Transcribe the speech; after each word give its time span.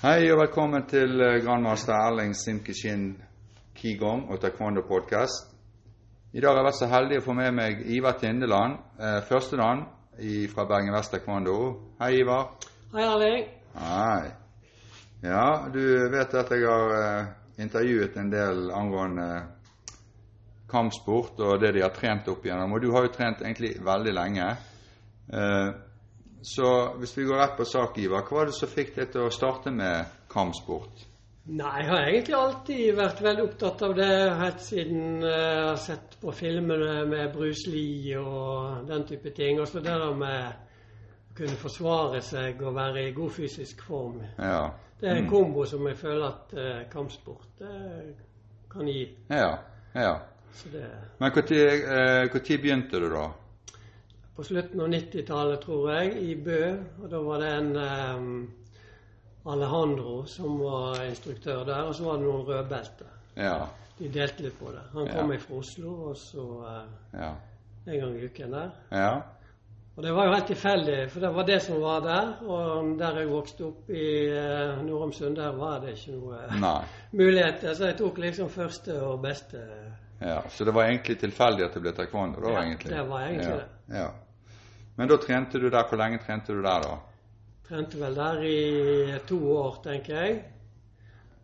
Hei 0.00 0.30
og 0.32 0.38
velkommen 0.40 0.86
til 0.88 1.20
eh, 1.20 1.42
grandmaster 1.44 1.92
Erling 1.92 2.30
Simkishin 2.32 3.02
Kigong 3.76 4.22
og 4.32 4.38
Taekwondo 4.40 4.80
Podcast. 4.88 5.50
I 6.32 6.40
dag 6.40 6.54
har 6.54 6.62
jeg 6.62 6.66
vært 6.70 6.78
så 6.78 6.86
heldig 6.88 7.18
å 7.20 7.24
få 7.26 7.34
med 7.36 7.52
meg 7.52 7.82
Ivar 7.92 8.16
Tindeland, 8.16 8.78
eh, 8.96 9.18
førstedan 9.28 9.82
fra 10.54 10.64
Bergen 10.70 10.96
Vest 10.96 11.12
Taekwondo. 11.12 11.56
Hei, 12.00 12.14
Ivar. 12.22 12.48
Hei, 12.94 13.04
Erling. 13.10 13.44
Hei. 13.76 14.30
Ja, 15.20 15.44
du 15.68 15.84
vet 16.16 16.38
at 16.46 16.54
jeg 16.56 16.64
har 16.64 16.96
eh, 17.02 17.28
intervjuet 17.66 18.16
en 18.24 18.32
del 18.32 18.72
angående 18.72 19.28
kampsport 20.72 21.44
og 21.44 21.60
det 21.60 21.74
de 21.76 21.84
har 21.84 21.92
trent 21.92 22.32
opp 22.32 22.48
igjennom. 22.48 22.72
Og 22.72 22.80
du 22.80 22.88
har 22.96 23.04
jo 23.04 23.12
trent 23.20 23.44
egentlig 23.44 23.76
veldig 23.84 24.16
lenge. 24.16 24.48
Eh, 25.28 25.70
så 26.42 26.94
hvis 26.98 27.16
vi 27.18 27.24
går 27.28 27.38
rett 27.42 27.56
på 27.56 27.64
sak, 27.68 27.98
Ivar, 27.98 28.24
hva 28.28 28.40
var 28.40 28.50
det 28.50 28.56
som 28.56 28.70
fikk 28.70 28.94
deg 28.96 29.12
til 29.12 29.26
å 29.26 29.32
starte 29.34 29.72
med 29.74 30.08
kampsport? 30.32 31.06
Nei, 31.50 31.80
jeg 31.80 31.88
har 31.88 32.06
egentlig 32.06 32.34
alltid 32.36 32.96
vært 32.98 33.20
veldig 33.24 33.44
opptatt 33.48 33.82
av 33.82 33.94
det 33.96 34.10
helt 34.38 34.60
siden 34.62 35.24
jeg 35.24 35.62
har 35.64 35.78
sett 35.80 36.14
på 36.20 36.32
filmene 36.36 37.00
med 37.10 37.32
Bruce 37.34 37.70
Lee 37.72 38.20
og 38.20 38.84
den 38.86 39.06
type 39.08 39.32
ting. 39.34 39.58
Og 39.58 39.66
så 39.68 39.80
det 39.80 39.90
der 39.90 40.14
med 40.14 40.44
å 40.46 41.34
kunne 41.40 41.58
forsvare 41.58 42.20
seg 42.22 42.60
og 42.62 42.76
være 42.76 43.08
i 43.08 43.14
god 43.16 43.34
fysisk 43.34 43.82
form. 43.88 44.20
Ja. 44.38 44.68
Det 45.00 45.08
er 45.08 45.22
en 45.22 45.30
kombo 45.32 45.64
som 45.66 45.86
jeg 45.88 45.96
føler 45.96 46.26
at 46.28 46.54
uh, 46.54 46.82
kampsport 46.92 47.64
uh, 47.64 48.10
kan 48.70 48.88
gi. 48.88 49.08
Ja, 49.32 49.54
ja. 49.96 50.14
Så 50.54 50.68
det, 50.68 50.84
Men 51.18 51.32
når 51.32 52.58
begynte 52.60 53.00
du, 53.00 53.08
da? 53.10 53.30
På 54.40 54.44
slutten 54.44 54.80
av 54.80 54.88
90-tallet, 54.88 55.60
tror 55.60 55.90
jeg, 55.92 56.12
i 56.16 56.34
Bø. 56.40 56.60
Og 57.02 57.10
da 57.12 57.18
var 57.20 57.42
det 57.42 57.48
en 57.58 57.74
um, 57.76 58.28
Alejandro 59.52 60.22
som 60.32 60.54
var 60.62 61.02
instruktør 61.04 61.66
der, 61.68 61.82
og 61.84 61.92
så 61.98 62.06
var 62.06 62.16
det 62.16 62.24
noen 62.24 62.46
rødbelter. 62.46 63.10
Ja. 63.34 63.58
De 63.98 64.08
delte 64.08 64.46
litt 64.46 64.56
på 64.56 64.72
det. 64.72 64.86
Han 64.94 65.10
kom 65.12 65.34
fra 65.42 65.58
Oslo, 65.58 65.92
og 66.08 66.16
så 66.16 66.44
uh, 66.62 66.78
ja. 67.12 67.28
en 67.84 67.98
gang 68.00 68.14
i 68.16 68.30
uken 68.30 68.56
der. 68.56 68.70
Ja. 69.02 69.10
Og 69.98 70.06
det 70.06 70.14
var 70.16 70.30
jo 70.30 70.32
helt 70.32 70.48
tilfeldig, 70.54 70.96
for 71.12 71.26
det 71.26 71.32
var 71.36 71.48
det 71.50 71.58
som 71.66 71.84
var 71.84 72.00
der. 72.06 72.32
Og 72.46 72.94
der 73.02 73.20
jeg 73.20 73.30
vokste 73.34 73.68
opp 73.68 73.92
i 73.92 74.06
uh, 74.38 74.80
Nordhamsund, 74.86 75.36
der 75.36 75.52
var 75.60 75.84
det 75.84 75.98
ikke 75.98 76.16
noe 76.16 76.40
uh, 76.48 76.80
muligheter. 77.20 77.76
Så 77.76 77.90
jeg 77.92 77.98
tok 78.00 78.24
liksom 78.24 78.48
første 78.56 78.96
og 79.04 79.20
beste. 79.28 79.66
Ja, 80.24 80.40
Så 80.48 80.64
det 80.64 80.72
var 80.72 80.88
egentlig 80.88 81.20
tilfeldig 81.20 81.68
at 81.68 81.76
det 81.76 81.84
ble 81.84 81.94
taekwondo? 82.00 82.40
da, 82.40 82.56
ja, 82.56 82.66
egentlig? 82.70 82.96
det 82.96 83.06
var 83.12 83.28
egentlig 83.28 83.52
ja. 83.52 83.60
det. 83.60 84.00
Ja. 84.00 84.08
Men 85.00 85.08
da 85.08 85.16
trente 85.16 85.58
du 85.58 85.70
der. 85.72 85.86
Hvor 85.88 85.96
lenge 85.96 86.18
trente 86.20 86.52
du 86.52 86.60
der, 86.60 86.82
da? 86.84 86.96
Trente 87.68 87.96
vel 88.00 88.14
der 88.18 88.42
i 88.44 89.18
to 89.28 89.38
år, 89.56 89.78
tenker 89.84 90.16
jeg. 90.20 90.40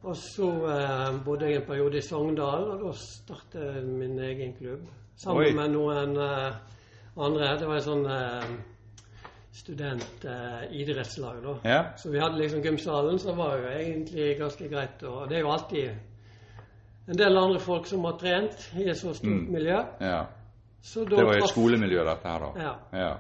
Og 0.05 0.17
så 0.21 0.49
eh, 0.71 1.17
bodde 1.25 1.49
jeg 1.49 1.63
en 1.63 1.67
periode 1.67 1.97
i 1.99 2.05
Sogndal, 2.05 2.67
og 2.75 2.83
da 2.85 2.91
startet 3.01 3.63
jeg 3.65 3.85
min 3.89 4.19
egen 4.21 4.53
klubb. 4.59 4.83
Sammen 5.17 5.47
Oi. 5.47 5.55
med 5.57 5.73
noen 5.73 6.13
eh, 6.21 6.59
andre. 7.17 7.55
Det 7.59 7.69
var 7.71 7.81
en 7.81 7.87
sånn 7.87 8.05
eh, 8.13 8.45
studentidrettslag, 9.57 11.39
da. 11.47 11.55
Ja. 11.65 11.79
Så 11.97 12.13
vi 12.13 12.21
hadde 12.21 12.39
liksom 12.43 12.61
gymsalen, 12.63 13.19
så 13.19 13.31
det 13.33 13.37
var 13.39 13.57
jo 13.57 13.71
egentlig 13.73 14.27
ganske 14.39 14.69
greit. 14.69 15.03
Og 15.09 15.31
det 15.31 15.39
er 15.39 15.47
jo 15.47 15.53
alltid 15.55 15.89
en 17.07 17.23
del 17.23 17.41
andre 17.41 17.63
folk 17.63 17.89
som 17.89 18.05
har 18.05 18.19
trent 18.21 18.69
i 18.77 18.85
et 18.91 18.99
så 19.01 19.15
stort 19.15 19.33
Mm. 19.33 19.53
miljø. 19.53 19.81
ja. 20.01 20.27
Det 20.95 21.25
var 21.25 21.35
i 21.35 21.39
et 21.43 21.49
skolemiljø, 21.51 22.05
dette 22.05 22.29
her, 22.29 22.39
da? 22.39 22.63
Ja. 22.63 22.75
ja. 23.01 23.15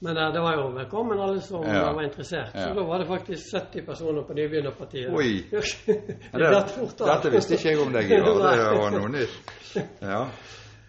Men 0.00 0.16
eh, 0.16 0.32
det 0.32 0.40
var 0.40 0.56
jo 0.56 0.68
velkommen 0.76 1.20
alle 1.20 1.40
som 1.42 1.64
Ja. 1.66 1.92
var 1.92 2.02
interessert. 2.02 2.52
Så 2.52 2.58
Ja. 2.68 2.74
da 2.74 2.82
var 2.84 2.98
det 2.98 3.06
faktisk 3.06 3.54
70 3.54 3.82
personer 3.86 4.22
på 4.22 4.34
nybegynnerpartiet. 4.34 5.12
Oi. 5.12 5.44
det 5.50 6.18
det, 6.32 6.50
datt 6.52 6.70
fort 6.70 7.00
av. 7.00 7.06
dette 7.08 7.30
visste 7.34 7.54
ikke 7.54 7.68
jeg 7.72 7.80
om 7.82 7.92
deg, 7.92 8.10
i 8.10 8.20
år. 8.20 8.38
Det 8.58 8.78
var 8.78 8.90
noe 8.90 9.08
nytt. 9.08 9.84
Ja. 10.02 10.20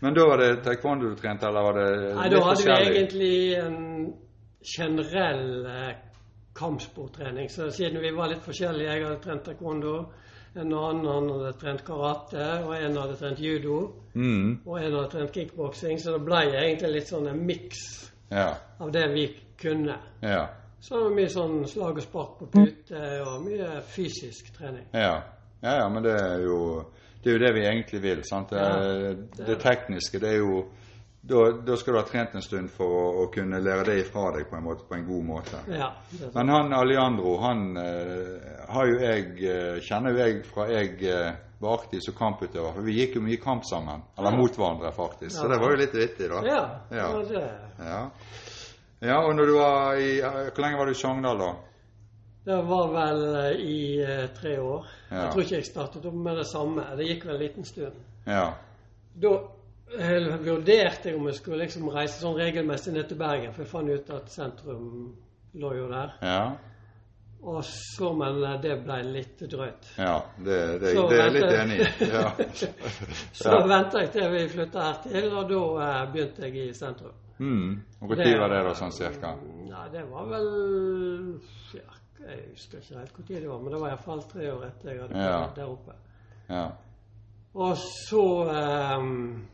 Men 0.02 0.14
da 0.14 0.26
var 0.30 0.38
det 0.38 0.64
taekwondo 0.64 1.10
du 1.10 1.16
trente, 1.16 1.48
eller 1.48 1.62
var 1.62 1.74
det 1.74 2.16
Nei, 2.16 2.30
litt 2.30 2.38
da 2.38 2.44
hadde 2.46 2.64
vi 2.64 2.94
egentlig 2.94 3.58
en 3.60 4.14
generell 4.78 5.66
eh, 5.66 5.96
kampsporttrening. 6.56 7.50
Så 7.50 7.70
siden 7.72 8.02
vi 8.02 8.12
var 8.16 8.28
litt 8.32 8.44
forskjellige 8.46 8.94
Jeg 8.94 9.04
hadde 9.06 9.22
trent 9.24 9.44
taekwondo, 9.46 9.96
en 10.56 10.74
annen 10.74 11.06
han 11.08 11.30
hadde 11.30 11.52
trent 11.60 11.84
karate, 11.86 12.46
og 12.66 12.74
en 12.78 12.96
hadde 12.98 13.16
trent 13.20 13.40
judo, 13.40 13.94
Mm. 14.16 14.60
og 14.66 14.80
en 14.80 14.94
hadde 14.94 15.10
trent 15.12 15.32
kickboksing. 15.34 15.98
Så 16.00 16.12
det 16.18 16.24
ble 16.26 16.40
egentlig 16.54 16.94
litt 16.94 17.08
sånn 17.12 17.28
en 17.30 17.46
miks 17.46 17.84
Ja. 18.30 18.56
av 18.78 18.92
det 18.92 19.08
vi 19.14 19.26
kunne. 19.62 19.96
Ja. 20.22 20.48
Så 20.80 21.10
mye 21.12 21.28
sånn 21.32 21.66
slag 21.68 21.98
og 22.00 22.06
spark 22.06 22.38
på 22.40 22.48
pute, 22.54 23.00
og 23.26 23.44
mye 23.44 23.82
fysisk 23.84 24.54
trening. 24.56 24.86
Ja. 24.94 25.18
ja, 25.60 25.74
ja, 25.82 25.88
men 25.92 26.06
det 26.06 26.16
er 26.16 26.46
jo 26.46 26.60
det 27.20 27.32
er 27.32 27.36
jo 27.36 27.42
det 27.44 27.54
vi 27.58 27.66
egentlig 27.68 28.02
vil. 28.02 28.22
sant? 28.24 28.54
Det, 28.56 29.18
det, 29.36 29.48
det 29.50 29.58
tekniske, 29.60 30.22
det 30.24 30.30
er 30.30 30.38
jo 30.40 30.62
da, 31.30 31.52
da 31.66 31.76
skal 31.78 31.94
du 31.94 32.00
ha 32.00 32.06
trent 32.08 32.34
en 32.36 32.42
stund 32.42 32.72
for 32.74 32.94
å, 32.96 33.04
å 33.24 33.26
kunne 33.34 33.60
lære 33.62 33.86
det 33.92 33.98
ifra 34.04 34.32
deg 34.36 34.48
på 34.50 34.58
en 34.58 34.64
måte, 34.66 34.86
på 34.90 34.96
en 34.98 35.06
god 35.06 35.26
måte. 35.28 35.60
Ja, 35.70 35.92
det. 36.10 36.32
Men 36.34 36.50
han 36.50 36.74
Alejandro, 36.74 37.36
han 37.44 37.62
uh, 37.78 38.66
har 38.74 38.90
jo 38.90 38.98
jeg 39.04 39.28
uh, 39.44 39.78
kjenner 39.86 40.16
jo 40.16 40.24
jeg 40.24 40.42
fra 40.50 40.66
jeg 40.72 40.96
uh, 41.06 41.30
var 41.62 41.78
aktiv 41.78 42.02
som 42.02 42.16
kamputøver. 42.18 42.74
For 42.78 42.88
vi 42.88 42.96
gikk 42.98 43.20
jo 43.20 43.24
mye 43.26 43.40
kamp 43.44 43.68
sammen. 43.68 44.02
Eller 44.18 44.32
Ja. 44.32 44.38
mot 44.40 44.56
hverandre, 44.58 44.92
faktisk. 44.96 45.36
Så 45.36 45.48
det 45.52 45.60
var 45.62 45.76
jo 45.76 45.80
litt 45.82 45.96
vittig, 45.96 46.30
da. 46.32 46.42
Ja, 46.48 46.62
Ja. 46.90 47.08
ja. 47.12 47.24
det, 47.30 47.44
Ja. 47.80 48.02
ja, 49.02 49.18
og 49.26 49.36
når 49.36 49.46
du 49.46 49.54
var 49.58 49.96
i 50.00 50.22
Hvor 50.22 50.64
lenge 50.64 50.78
var 50.78 50.86
du 50.86 50.92
i 50.92 51.02
Sogndal, 51.02 51.38
da? 51.38 51.54
det 52.50 52.62
var 52.66 52.88
vel 52.96 53.60
i 53.62 53.80
tre 54.42 54.58
år. 54.58 54.86
Ja. 55.12 55.16
Jeg 55.24 55.32
tror 55.34 55.44
ikke 55.44 55.56
jeg 55.56 55.66
startet 55.66 56.06
opp 56.06 56.14
med 56.16 56.38
det 56.38 56.48
samme. 56.48 56.86
Det 56.98 57.06
gikk 57.06 57.26
vel 57.28 57.36
en 57.36 57.42
liten 57.42 57.66
stund. 57.66 58.00
Ja. 58.26 58.54
Da 59.20 59.34
vurderte 60.46 61.10
jeg 61.10 61.18
om 61.18 61.28
jeg 61.28 61.36
skulle 61.40 61.64
liksom 61.64 61.90
reise 61.94 62.20
sånn 62.22 62.38
regelmessig 62.38 62.94
ned 62.94 63.08
til 63.10 63.18
Bergen, 63.18 63.54
for 63.54 63.64
jeg 63.66 63.72
fant 63.72 63.90
ut 63.90 64.10
at 64.16 64.30
sentrum 64.34 64.90
lå 65.60 65.72
jo 65.78 65.88
der. 65.92 66.12
Ja. 66.22 66.42
Og 67.40 67.62
så, 67.64 68.10
men 68.20 68.42
eh, 68.44 68.58
det 68.62 68.74
ble 68.84 68.98
litt 69.16 69.40
drøyt. 69.50 69.86
ja 69.98 70.18
det, 70.44 70.58
det, 70.82 70.90
det 70.92 71.20
er 71.20 71.22
jeg 71.22 71.36
litt 71.38 71.54
enig 71.62 71.78
i. 71.80 71.88
Ja. 72.12 72.26
Så 73.32 73.54
Ja. 73.54 73.62
venta 73.68 74.02
jeg 74.04 74.12
til 74.12 74.32
vi 74.34 74.42
flytta 74.52 74.84
her 74.90 74.98
til, 75.06 75.30
og 75.40 75.48
da 75.50 75.62
eh, 75.86 76.02
begynte 76.12 76.44
jeg 76.50 76.68
i 76.68 76.74
sentrum. 76.76 77.16
Mm. 77.40 77.78
Og 78.02 78.10
Når 78.10 78.40
var 78.42 78.50
det, 78.52 78.64
da, 78.68 78.74
sånn 78.76 78.92
cirka? 78.92 79.32
Nei, 79.70 79.86
det 79.94 80.02
var 80.12 80.26
vel 80.28 80.50
ja, 81.72 81.86
Jeg 82.26 82.42
husker 82.52 82.82
ikke 82.84 82.98
helt 83.00 83.20
når 83.22 83.30
det 83.40 83.48
var, 83.50 83.62
men 83.64 83.72
det 83.74 83.80
var 83.80 83.94
iallfall 83.94 84.24
tre 84.28 84.50
år 84.52 84.66
etter 84.68 84.90
jeg 84.92 85.02
hadde 85.06 85.22
Ja. 85.24 85.38
vært 85.46 85.56
der 85.56 85.70
oppe. 85.72 85.96
Ja. 86.50 86.66
Og 87.56 87.78
så 87.80 88.26
ehm, 88.52 89.48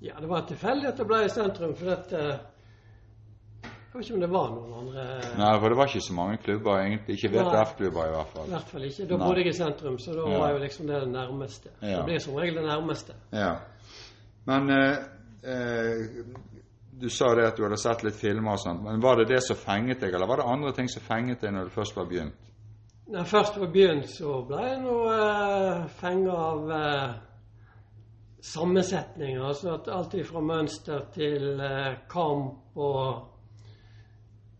Ja, 0.00 0.14
det 0.20 0.28
var 0.30 0.44
tilfeldig 0.46 0.86
at 0.92 0.96
det 1.00 1.06
ble 1.10 1.24
i 1.26 1.28
sentrum, 1.32 1.72
for 1.74 1.90
dette 1.90 2.18
Jeg 2.22 3.94
vet 3.94 4.04
ikke 4.04 4.14
om 4.14 4.20
det 4.22 4.30
var 4.30 4.50
noen 4.52 4.74
andre 4.78 5.04
Nei, 5.40 5.52
for 5.58 5.72
det 5.72 5.78
var 5.80 5.88
ikke 5.90 6.02
så 6.06 6.14
mange 6.14 6.36
klubber, 6.44 6.76
egentlig. 6.84 7.16
Ikke 7.16 7.30
VTF-klubber, 7.32 8.06
i 8.06 8.12
hvert 8.14 8.32
fall. 8.34 8.46
I 8.46 8.52
hvert 8.52 8.68
fall 8.70 8.84
ikke. 8.86 9.06
Da 9.10 9.16
bodde 9.18 9.40
jeg 9.42 9.48
i 9.50 9.56
sentrum, 9.58 9.96
så 9.98 10.12
da 10.14 10.26
Ja. 10.30 10.38
var 10.38 10.50
jo 10.52 10.58
liksom 10.62 10.86
det 10.86 11.00
det 11.00 11.08
nærmeste. 11.14 11.68
Ja. 11.82 11.96
Det 11.96 12.04
blir 12.04 12.18
som 12.18 12.34
regel 12.36 12.54
det 12.60 12.64
nærmeste. 12.68 13.12
Ja. 13.32 13.54
Men 14.46 14.70
eh, 14.70 14.98
eh, 15.42 16.06
du 17.00 17.08
sa 17.08 17.34
det 17.34 17.46
at 17.46 17.56
du 17.56 17.62
hadde 17.64 17.76
sett 17.80 18.02
litt 18.04 18.14
filmer 18.14 18.52
og 18.52 18.58
sånt. 18.58 18.82
Men 18.84 19.00
var 19.02 19.16
det 19.16 19.28
det 19.28 19.42
som 19.42 19.56
fenget 19.56 20.00
deg, 20.00 20.14
eller 20.14 20.26
var 20.26 20.36
det 20.36 20.46
andre 20.52 20.72
ting 20.72 20.88
som 20.88 21.02
fenget 21.02 21.40
deg 21.40 21.52
når 21.52 21.64
du 21.64 21.70
først 21.70 21.96
var 21.96 22.04
begynt? 22.04 22.34
Når 23.08 23.18
jeg 23.18 23.26
først 23.26 23.56
var 23.58 23.66
begynt, 23.72 24.06
så 24.10 24.44
ble 24.46 24.62
jeg 24.68 24.80
nå 24.84 24.96
eh, 25.10 25.86
fenga 26.00 26.32
av 26.32 26.70
eh, 26.70 27.14
sammensetninger. 28.40 29.42
Altså 29.44 29.74
at 29.74 29.88
alt 29.92 30.14
fra 30.26 30.40
mønster 30.40 31.00
til 31.14 31.60
eh, 31.60 31.94
kamp 32.10 32.76
og, 32.76 33.24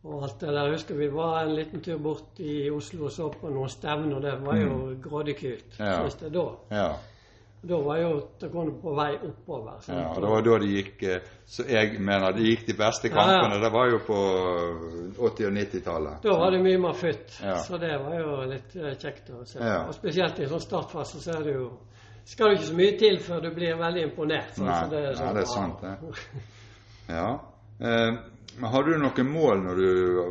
og 0.04 0.22
alt 0.24 0.40
det 0.40 0.54
der. 0.54 0.72
Husker 0.72 0.94
vi 0.98 1.10
var 1.14 1.42
en 1.44 1.54
liten 1.58 1.82
tur 1.84 1.98
bort 2.02 2.38
i 2.40 2.70
Oslo 2.70 3.04
og 3.08 3.12
så 3.14 3.28
på 3.40 3.50
noen 3.52 3.68
stevner. 3.72 4.20
Det 4.24 4.34
var 4.46 4.56
jo 4.62 4.80
grådig 5.04 5.36
kult, 5.40 5.78
Mm. 5.78 5.84
Ja. 5.86 5.94
synes 6.02 6.18
jeg 6.22 6.32
da. 6.34 6.48
Ja. 6.70 6.88
Da 7.68 7.74
var 7.82 7.96
jo 7.98 8.10
taekwondo 8.38 8.76
på 8.80 8.92
vei 8.94 9.16
oppover. 9.26 9.80
sant? 9.82 9.98
ja 9.98 10.12
og 10.14 10.20
det 10.22 10.28
var 10.30 10.42
da 10.46 10.58
det 10.62 10.68
gikk 10.70 11.02
eh, 11.02 11.24
Så 11.44 11.64
jeg 11.66 11.96
mener 12.00 12.30
det 12.36 12.44
gikk 12.46 12.66
de 12.68 12.74
beste 12.78 13.08
kampene. 13.10 13.54
ja. 13.56 13.60
Det 13.64 13.72
var 13.72 13.88
jo 13.90 13.98
på 14.06 14.18
80- 15.18 15.46
og 15.48 15.52
90-tallet. 15.56 16.22
Da 16.22 16.36
var 16.38 16.50
det 16.54 16.60
mye 16.62 16.78
mer 16.78 16.92
futt, 16.94 17.40
Ja. 17.42 17.56
så 17.58 17.78
det 17.78 17.98
var 17.98 18.14
jo 18.20 18.36
litt 18.52 18.76
eh, 18.76 18.94
kjekt 18.94 19.30
å 19.34 19.44
se. 19.44 19.58
Ja. 19.58 19.86
Og 19.88 19.94
spesielt 19.94 20.38
i 20.38 20.46
sånn 20.46 20.60
startfase 20.62 21.18
så 21.20 21.34
er 21.38 21.42
det 21.48 21.54
jo 21.56 21.70
skal 22.28 22.50
det 22.50 22.58
ikke 22.58 22.70
så 22.70 22.78
mye 22.78 22.96
til 23.00 23.20
før 23.24 23.44
du 23.44 23.52
blir 23.56 23.78
veldig 23.80 24.02
imponert. 24.10 24.50
sant? 24.56 24.68
Nei, 24.68 24.80
Så 24.82 24.90
det 24.92 24.98
er 24.98 25.06
ja, 25.06 25.14
sånn, 25.20 25.36
det 25.36 25.44
er 25.44 25.52
sant, 25.52 25.84
det. 25.84 26.42
Ja. 27.14 27.28
Eh, 27.78 28.16
hadde 28.58 28.90
du 28.90 28.98
noen 28.98 29.28
mål 29.30 29.60
når 29.62 29.76
du 29.78 29.90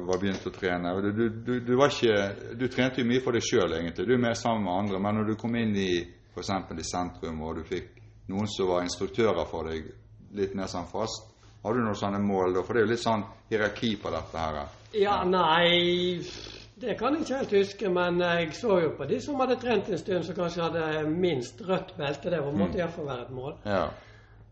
var 0.10 0.18
begynt 0.20 0.44
å 0.50 0.52
trene? 0.52 0.90
Du, 1.00 1.06
du, 1.16 1.22
du, 1.46 1.52
du, 1.64 1.70
var 1.80 1.94
ikke, 1.94 2.18
du 2.60 2.66
trente 2.68 3.00
jo 3.00 3.08
mye 3.08 3.22
for 3.24 3.38
deg 3.38 3.46
sjøl, 3.46 3.72
egentlig. 3.78 4.04
Du 4.04 4.12
er 4.18 4.20
mer 4.20 4.36
sammen 4.36 4.66
med 4.66 4.74
andre. 4.82 5.00
Men 5.00 5.16
når 5.22 5.30
du 5.30 5.38
kom 5.40 5.56
inn 5.56 5.72
i 5.80 5.94
f.eks. 6.36 6.52
i 6.76 6.86
sentrum, 6.90 7.40
og 7.48 7.62
du 7.62 7.64
fikk 7.70 8.02
noen 8.34 8.52
som 8.52 8.68
var 8.74 8.84
instruktører 8.84 9.48
for 9.48 9.72
deg 9.72 9.88
litt 10.36 10.58
mer 10.60 10.68
sånn 10.68 10.90
fast, 10.92 11.32
har 11.64 11.72
du 11.72 11.80
noen 11.86 11.96
sånne 11.96 12.20
mål 12.20 12.60
da? 12.60 12.66
For 12.68 12.76
det 12.76 12.84
er 12.84 12.90
jo 12.90 12.92
litt 12.98 13.06
sånn 13.06 13.24
hierarki 13.48 13.96
på 14.04 14.12
dette 14.12 14.44
her. 14.44 14.60
Ja, 15.00 15.22
nei 15.24 16.20
Det 16.82 16.98
kan 17.00 17.14
jeg 17.14 17.22
ikke 17.24 17.38
helt 17.38 17.52
huske, 17.58 17.90
men 17.90 18.20
jeg 18.22 18.52
så 18.54 18.80
jo 18.84 18.90
på 18.98 19.06
de 19.10 19.18
som 19.22 19.40
hadde 19.42 19.56
trent 19.62 19.88
en 19.90 19.98
stund, 19.98 20.24
som 20.28 20.36
kanskje 20.36 20.62
hadde 20.62 21.10
minst 21.10 21.62
rødt 21.68 21.96
belte. 21.98 22.30
Det 22.30 22.40
Mm. 22.44 22.58
måtte 22.60 22.78
iallfall 22.78 23.06
være 23.06 23.22
et 23.22 23.30
mål. 23.32 23.54
Ja. 23.66 23.84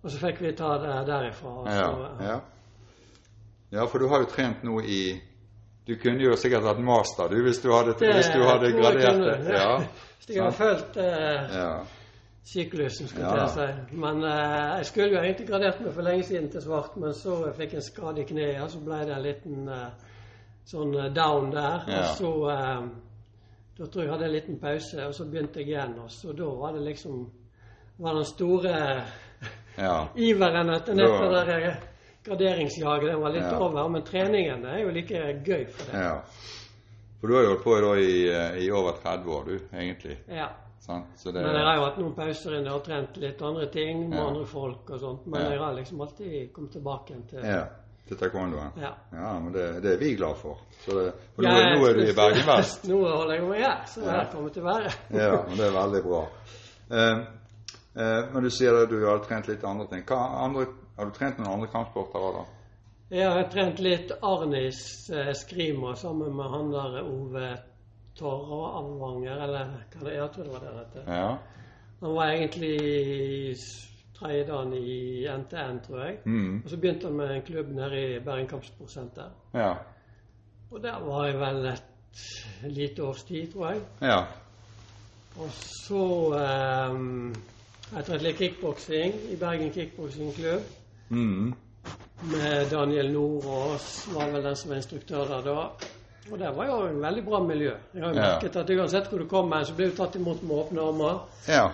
Og 0.04 0.12
så 0.12 0.18
fikk 0.20 0.42
vi 0.42 0.52
ta 0.52 0.72
det 0.78 1.08
derifra. 1.08 1.54
Ja, 1.66 1.84
så- 1.84 2.24
ja. 2.24 2.40
ja, 3.72 3.86
for 3.86 3.98
du 4.00 4.08
har 4.08 4.20
jo 4.20 4.26
trent 4.26 4.64
nå 4.64 4.80
i 4.82 5.22
Du 5.88 5.96
kunne 6.02 6.24
jo 6.24 6.36
sikkert 6.36 6.64
hatt 6.64 6.80
master 6.80 7.28
du, 7.30 7.44
hvis 7.44 7.60
du 7.62 7.72
hadde, 7.72 7.94
Det 8.00 8.14
hvis 8.16 8.26
du 8.34 8.42
hadde 8.42 8.72
gradert 8.72 9.46
det. 9.46 9.54
Ja. 9.54 9.78
Hvis 10.26 10.36
jeg 10.36 10.44
hadde 10.44 10.56
fulgt 10.58 10.98
eh, 10.98 11.56
ja. 11.56 11.80
syklusen, 12.46 13.08
skulle 13.08 13.30
jeg 13.30 13.50
si. 13.50 13.96
Men 13.96 14.24
eh, 14.24 14.78
jeg 14.78 14.86
skulle 14.86 15.10
jo 15.12 15.20
egentlig 15.22 15.48
gradert 15.48 15.82
meg 15.82 15.94
for 15.94 16.02
lenge 16.02 16.24
siden 16.24 16.50
til 16.52 16.62
svart, 16.62 16.98
men 16.98 17.14
så 17.14 17.54
fikk 17.54 17.74
jeg 17.74 17.76
en 17.76 17.82
skade 17.86 18.22
i 18.22 18.24
kneet, 18.24 18.62
og 18.64 18.70
så 18.72 18.80
ble 18.80 19.00
det 19.06 19.14
en 19.16 19.22
liten 19.22 19.70
eh, 19.70 19.88
sånn 20.66 20.94
eh, 20.98 21.10
down 21.14 21.52
der. 21.54 21.84
Ja. 21.88 22.00
Og 22.00 22.18
så 22.18 22.32
eh, 22.52 22.88
Da 23.78 23.86
tror 23.92 24.02
jeg 24.04 24.08
jeg 24.08 24.14
hadde 24.14 24.26
en 24.26 24.32
liten 24.32 24.60
pause, 24.60 25.06
og 25.08 25.14
så 25.14 25.26
begynte 25.28 25.60
jeg 25.60 25.68
igjen. 25.74 25.98
Og 26.00 26.12
så 26.12 26.32
da 26.34 26.46
var 26.56 26.72
det 26.78 26.82
liksom 26.86 27.26
var 27.98 28.14
den 28.16 28.26
store 28.26 28.74
ja. 29.88 29.96
iveren 30.16 30.70
etter 30.76 30.96
nettopp 30.96 31.32
det 31.34 31.46
der 31.50 31.68
eh, 31.70 31.82
graderingsjaget. 32.26 33.10
Den 33.12 33.22
var 33.22 33.34
litt 33.36 33.44
Ja. 33.52 33.60
over. 33.60 33.90
Men 33.90 34.04
treningen 34.08 34.66
er 34.66 34.80
jo 34.80 34.90
like 34.96 35.24
gøy 35.46 35.66
for 35.70 35.92
det. 35.92 36.04
ja. 36.04 36.20
For 37.20 37.28
du 37.28 37.36
har 37.36 37.44
jo 37.44 37.50
holdt 37.50 37.64
på 37.64 37.96
i, 37.98 38.66
i 38.66 38.72
over 38.72 38.92
30 39.02 39.30
år, 39.34 39.44
du, 39.46 39.60
egentlig. 39.74 40.18
Ja. 40.30 40.50
Sant? 40.80 41.06
Så 41.18 41.32
det, 41.32 41.42
Men 41.42 41.56
jeg 41.56 41.66
har 41.66 41.76
jo 41.80 41.84
hatt 41.88 41.98
noen 41.98 42.14
pauser 42.14 42.58
inne 42.60 42.74
og 42.76 42.84
trent 42.86 43.16
litt 43.18 43.40
andre 43.42 43.66
ting 43.74 44.04
med 44.10 44.20
andre 44.22 44.46
folk 44.46 44.90
og 44.94 45.00
sånt. 45.02 45.24
Men 45.26 45.48
jeg 45.52 45.60
har 45.60 45.74
liksom 45.74 46.02
alltid 46.02 46.52
kommet 46.54 46.72
tilbake 46.76 47.16
til 47.32 47.48
ja, 47.48 47.64
til 48.08 48.18
taekwondoen. 48.20 48.76
Ja. 48.82 48.92
Ja, 49.12 49.32
men 49.40 49.54
det, 49.54 49.66
det 49.84 49.94
er 49.94 50.02
vi 50.02 50.14
glad 50.16 50.38
for. 50.38 50.60
Så 50.84 50.98
det, 51.00 51.06
for 51.36 51.46
nå, 51.46 51.54
Ja, 51.54 51.70
nå 51.74 51.86
er 51.90 51.98
du 51.98 52.04
i 52.06 52.16
Bergen 52.16 52.48
Vest. 52.48 52.86
Nå 52.90 53.00
holder 53.02 53.40
jeg 53.40 53.48
meg 53.50 53.64
her, 53.66 53.86
så 53.90 54.06
her 54.06 54.28
kommer 54.34 54.54
til 54.54 54.66
å 54.66 54.68
være. 54.70 54.92
Ja, 55.24 55.32
men 55.48 55.58
det 55.58 55.68
er 55.68 55.78
veldig 55.78 56.02
bra. 56.06 56.24
Eh, 56.92 57.24
eh, 57.98 58.20
men 58.34 58.46
du 58.46 58.52
sier 58.54 58.78
at 58.84 58.92
du 58.92 59.00
har 59.06 59.24
trent 59.26 59.50
litt 59.50 59.66
andre 59.66 59.88
ting. 59.90 60.06
Andre, 60.14 60.68
har 61.00 61.10
du 61.10 61.18
trent 61.18 61.42
noen 61.42 61.54
andre 61.56 61.72
kampsporter 61.74 62.38
da? 62.38 62.46
Jeg 63.16 63.30
har 63.30 63.50
trent 63.54 63.82
litt 63.86 64.14
Arnis 64.26 64.84
eh, 65.14 65.34
Skrima 65.38 65.96
sammen 65.98 66.38
med 66.38 66.54
han 66.54 66.72
der 66.74 67.02
Ove 67.06 67.50
Torre 68.16 68.70
Anvanger, 68.80 69.42
eller 69.46 69.74
hva 69.92 70.06
det 70.06 70.14
er, 70.14 70.22
jeg 70.22 70.32
tror 70.36 70.48
det 70.48 70.54
var 70.54 70.64
det 70.64 70.72
han 70.72 70.80
het. 70.80 70.96
Ja. 71.10 71.28
Han 72.06 72.16
var 72.16 72.32
egentlig 72.32 72.76
tredje 74.20 74.44
dagen 74.48 74.74
i 74.74 75.28
NTN, 75.38 75.80
tror 75.88 76.00
jeg. 76.06 76.18
Mm. 76.26 76.62
Og 76.64 76.70
så 76.70 76.78
begynte 76.78 77.08
han 77.08 77.18
med 77.18 77.32
en 77.36 77.42
klubb 77.42 77.68
nede 77.76 78.16
i 78.16 78.20
Bergen 78.20 78.48
Kampsportsenter. 78.48 79.30
ja. 79.54 79.74
Og 80.72 80.82
der 80.84 81.00
var 81.00 81.26
jeg 81.28 81.36
vel 81.40 81.66
et 81.66 81.84
lite 82.64 83.04
års 83.04 83.24
tid, 83.24 83.52
tror 83.54 83.70
jeg. 83.70 83.82
Ja. 84.02 84.18
Og 85.38 85.50
så 85.52 86.00
um, 86.90 87.36
har 87.92 87.98
jeg 88.02 88.06
trent 88.08 88.22
litt 88.26 88.38
kickboksing 88.40 89.14
i 89.32 89.36
Bergen 89.40 89.72
Kickboksingklubb. 89.72 90.62
Mm. 91.10 91.54
Med 92.32 92.70
Daniel 92.72 93.12
Nordås 93.14 94.08
var 94.16 94.32
vel 94.34 94.44
den 94.44 94.56
som 94.56 94.70
var 94.74 94.82
instruktør 94.82 95.28
der 95.30 95.42
da. 95.46 95.56
Og 96.32 96.40
det 96.42 96.52
var 96.58 96.66
jo 96.72 96.78
en 96.90 97.02
veldig 97.04 97.24
bra 97.26 97.40
miljø. 97.46 97.74
Jeg 97.94 98.04
har 98.04 98.10
jo 98.14 98.16
Ja. 98.20 98.28
merket 98.34 98.56
at 98.56 98.70
uansett 98.70 99.08
hvor 99.10 99.20
du 99.20 99.28
kommer, 99.28 99.64
så 99.64 99.74
blir 99.76 99.90
du 99.90 99.96
tatt 99.96 100.16
imot 100.16 100.44
med 100.44 100.56
åpne 100.56 100.82
armer. 100.82 101.20
Ja. 101.48 101.70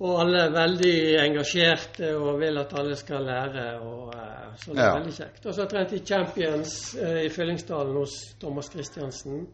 Og 0.00 0.20
alle 0.20 0.40
er 0.48 0.50
veldig 0.50 0.94
engasjerte 1.22 2.08
og 2.18 2.40
vil 2.40 2.58
at 2.58 2.72
alle 2.78 2.96
skal 2.98 3.22
lære. 3.28 3.66
Og, 3.80 4.08
eh, 4.14 4.56
så 4.58 4.72
det 4.72 4.78
er 4.82 4.86
Ja. 4.88 4.94
veldig 4.98 5.12
kjekt. 5.14 5.46
Og 5.46 5.54
så 5.54 5.66
trente 5.70 5.94
jeg 5.94 6.06
Champions 6.06 6.94
eh, 6.94 7.24
i 7.24 7.28
Fyllingsdalen 7.28 7.94
hos 7.96 8.10
Thomas 8.40 8.66
Christiansen. 8.72 9.46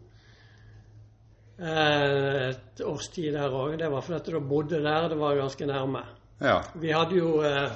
Eh, 1.59 2.49
et 2.51 2.81
års 2.87 3.09
tid 3.13 3.33
der 3.37 3.51
òg. 3.53 3.77
Det 3.79 3.91
var 3.93 4.01
fordi 4.01 4.33
da 4.33 4.39
bodde 4.41 4.81
der, 4.83 5.09
det 5.09 5.19
var 5.19 5.35
ganske 5.37 5.67
nærme. 5.67 6.03
Ja. 6.41 6.61
Vi 6.75 6.91
hadde 6.91 7.17
jo 7.19 7.43
eh, 7.45 7.71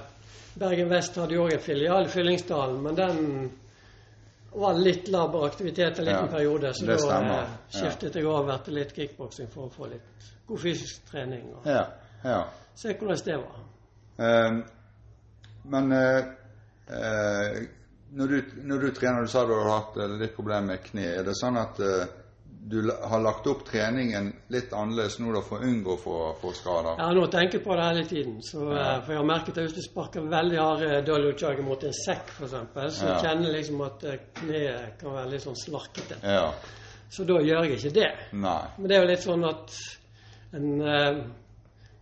Bergen 0.58 0.88
Vest 0.90 1.16
hadde 1.20 1.34
jo 1.34 1.44
òg 1.44 1.52
en 1.52 1.60
filial 1.60 2.06
i 2.06 2.08
Fyllingsdalen, 2.08 2.80
men 2.82 2.94
den 2.96 3.50
var 4.54 4.78
litt 4.78 5.08
laber 5.10 5.44
aktivitet 5.48 5.98
en 5.98 6.04
liten 6.04 6.28
Ja, 6.30 6.32
periode. 6.32 6.72
Så 6.74 6.86
da 6.86 7.20
eh, 7.20 7.48
skiftet 7.74 8.14
jeg 8.16 8.24
over 8.26 8.56
til 8.64 8.74
litt 8.78 8.94
kickboksing 8.96 9.50
for 9.52 9.66
å 9.66 9.72
få 9.74 9.90
litt 9.90 10.30
god 10.46 10.58
fysisk 10.62 11.04
trening. 11.10 11.44
Og 11.58 11.66
Ja. 11.66 11.84
Ja. 12.24 12.40
se 12.74 12.94
hvordan 12.98 13.22
det 13.24 13.36
var. 13.42 13.62
Eh, 14.24 14.58
men 15.64 15.92
uh, 15.92 16.24
uh, 16.90 17.62
når, 18.14 18.26
du, 18.28 18.42
når 18.68 18.84
du 18.84 18.90
trener, 18.94 19.22
du 19.22 19.32
sa 19.32 19.46
du 19.48 19.54
har 19.56 19.70
hatt 19.70 19.96
eh, 19.96 20.18
litt 20.20 20.36
problemer 20.36 20.74
med 20.74 20.84
kne. 20.84 21.06
Er 21.20 21.24
det 21.26 21.34
sånn 21.38 21.56
at 21.58 21.80
du 22.64 22.78
har 22.88 23.20
lagt 23.20 23.46
opp 23.50 23.64
treningen 23.68 24.30
litt 24.52 24.72
annerledes 24.72 25.18
nå 25.20 25.32
da 25.34 25.42
for 25.44 25.60
å 25.60 25.68
unngå 25.68 25.96
å 25.98 26.20
få, 26.40 26.52
skader? 26.56 26.94
Jeg 26.96 27.04
har 27.10 27.18
nå 27.18 27.24
tenkt 27.32 27.58
på 27.64 27.76
det 27.76 27.88
hele 27.90 28.04
tiden. 28.08 28.38
Så, 28.42 28.62
Ja. 28.72 28.86
for 29.04 29.12
jeg 29.12 29.20
har 29.20 29.28
merket 29.28 29.58
at 29.58 29.66
hvis 29.66 29.76
du 29.76 29.82
sparker 29.84 30.30
veldig 30.30 30.60
harde 30.62 31.02
dollychager 31.04 31.66
mot 31.66 31.84
en 31.84 31.92
sekk, 31.92 32.32
f.eks., 32.38 32.54
så 33.00 33.10
Ja. 33.10 33.18
kjenner 33.20 33.50
jeg 33.50 33.58
liksom 33.58 33.84
at 33.84 34.06
kneet 34.40 34.98
kan 35.00 35.12
være 35.12 35.30
litt 35.34 35.44
sånn 35.44 35.60
slarkete. 35.60 36.16
Ja. 36.22 36.54
Så 37.10 37.24
da 37.28 37.34
gjør 37.34 37.64
jeg 37.68 37.78
ikke 37.78 37.94
det. 38.00 38.10
Nei. 38.32 38.62
Men 38.78 38.88
det 38.88 38.96
er 38.96 39.02
jo 39.02 39.10
litt 39.12 39.26
sånn 39.26 39.44
at 39.48 39.76
en 40.54 41.34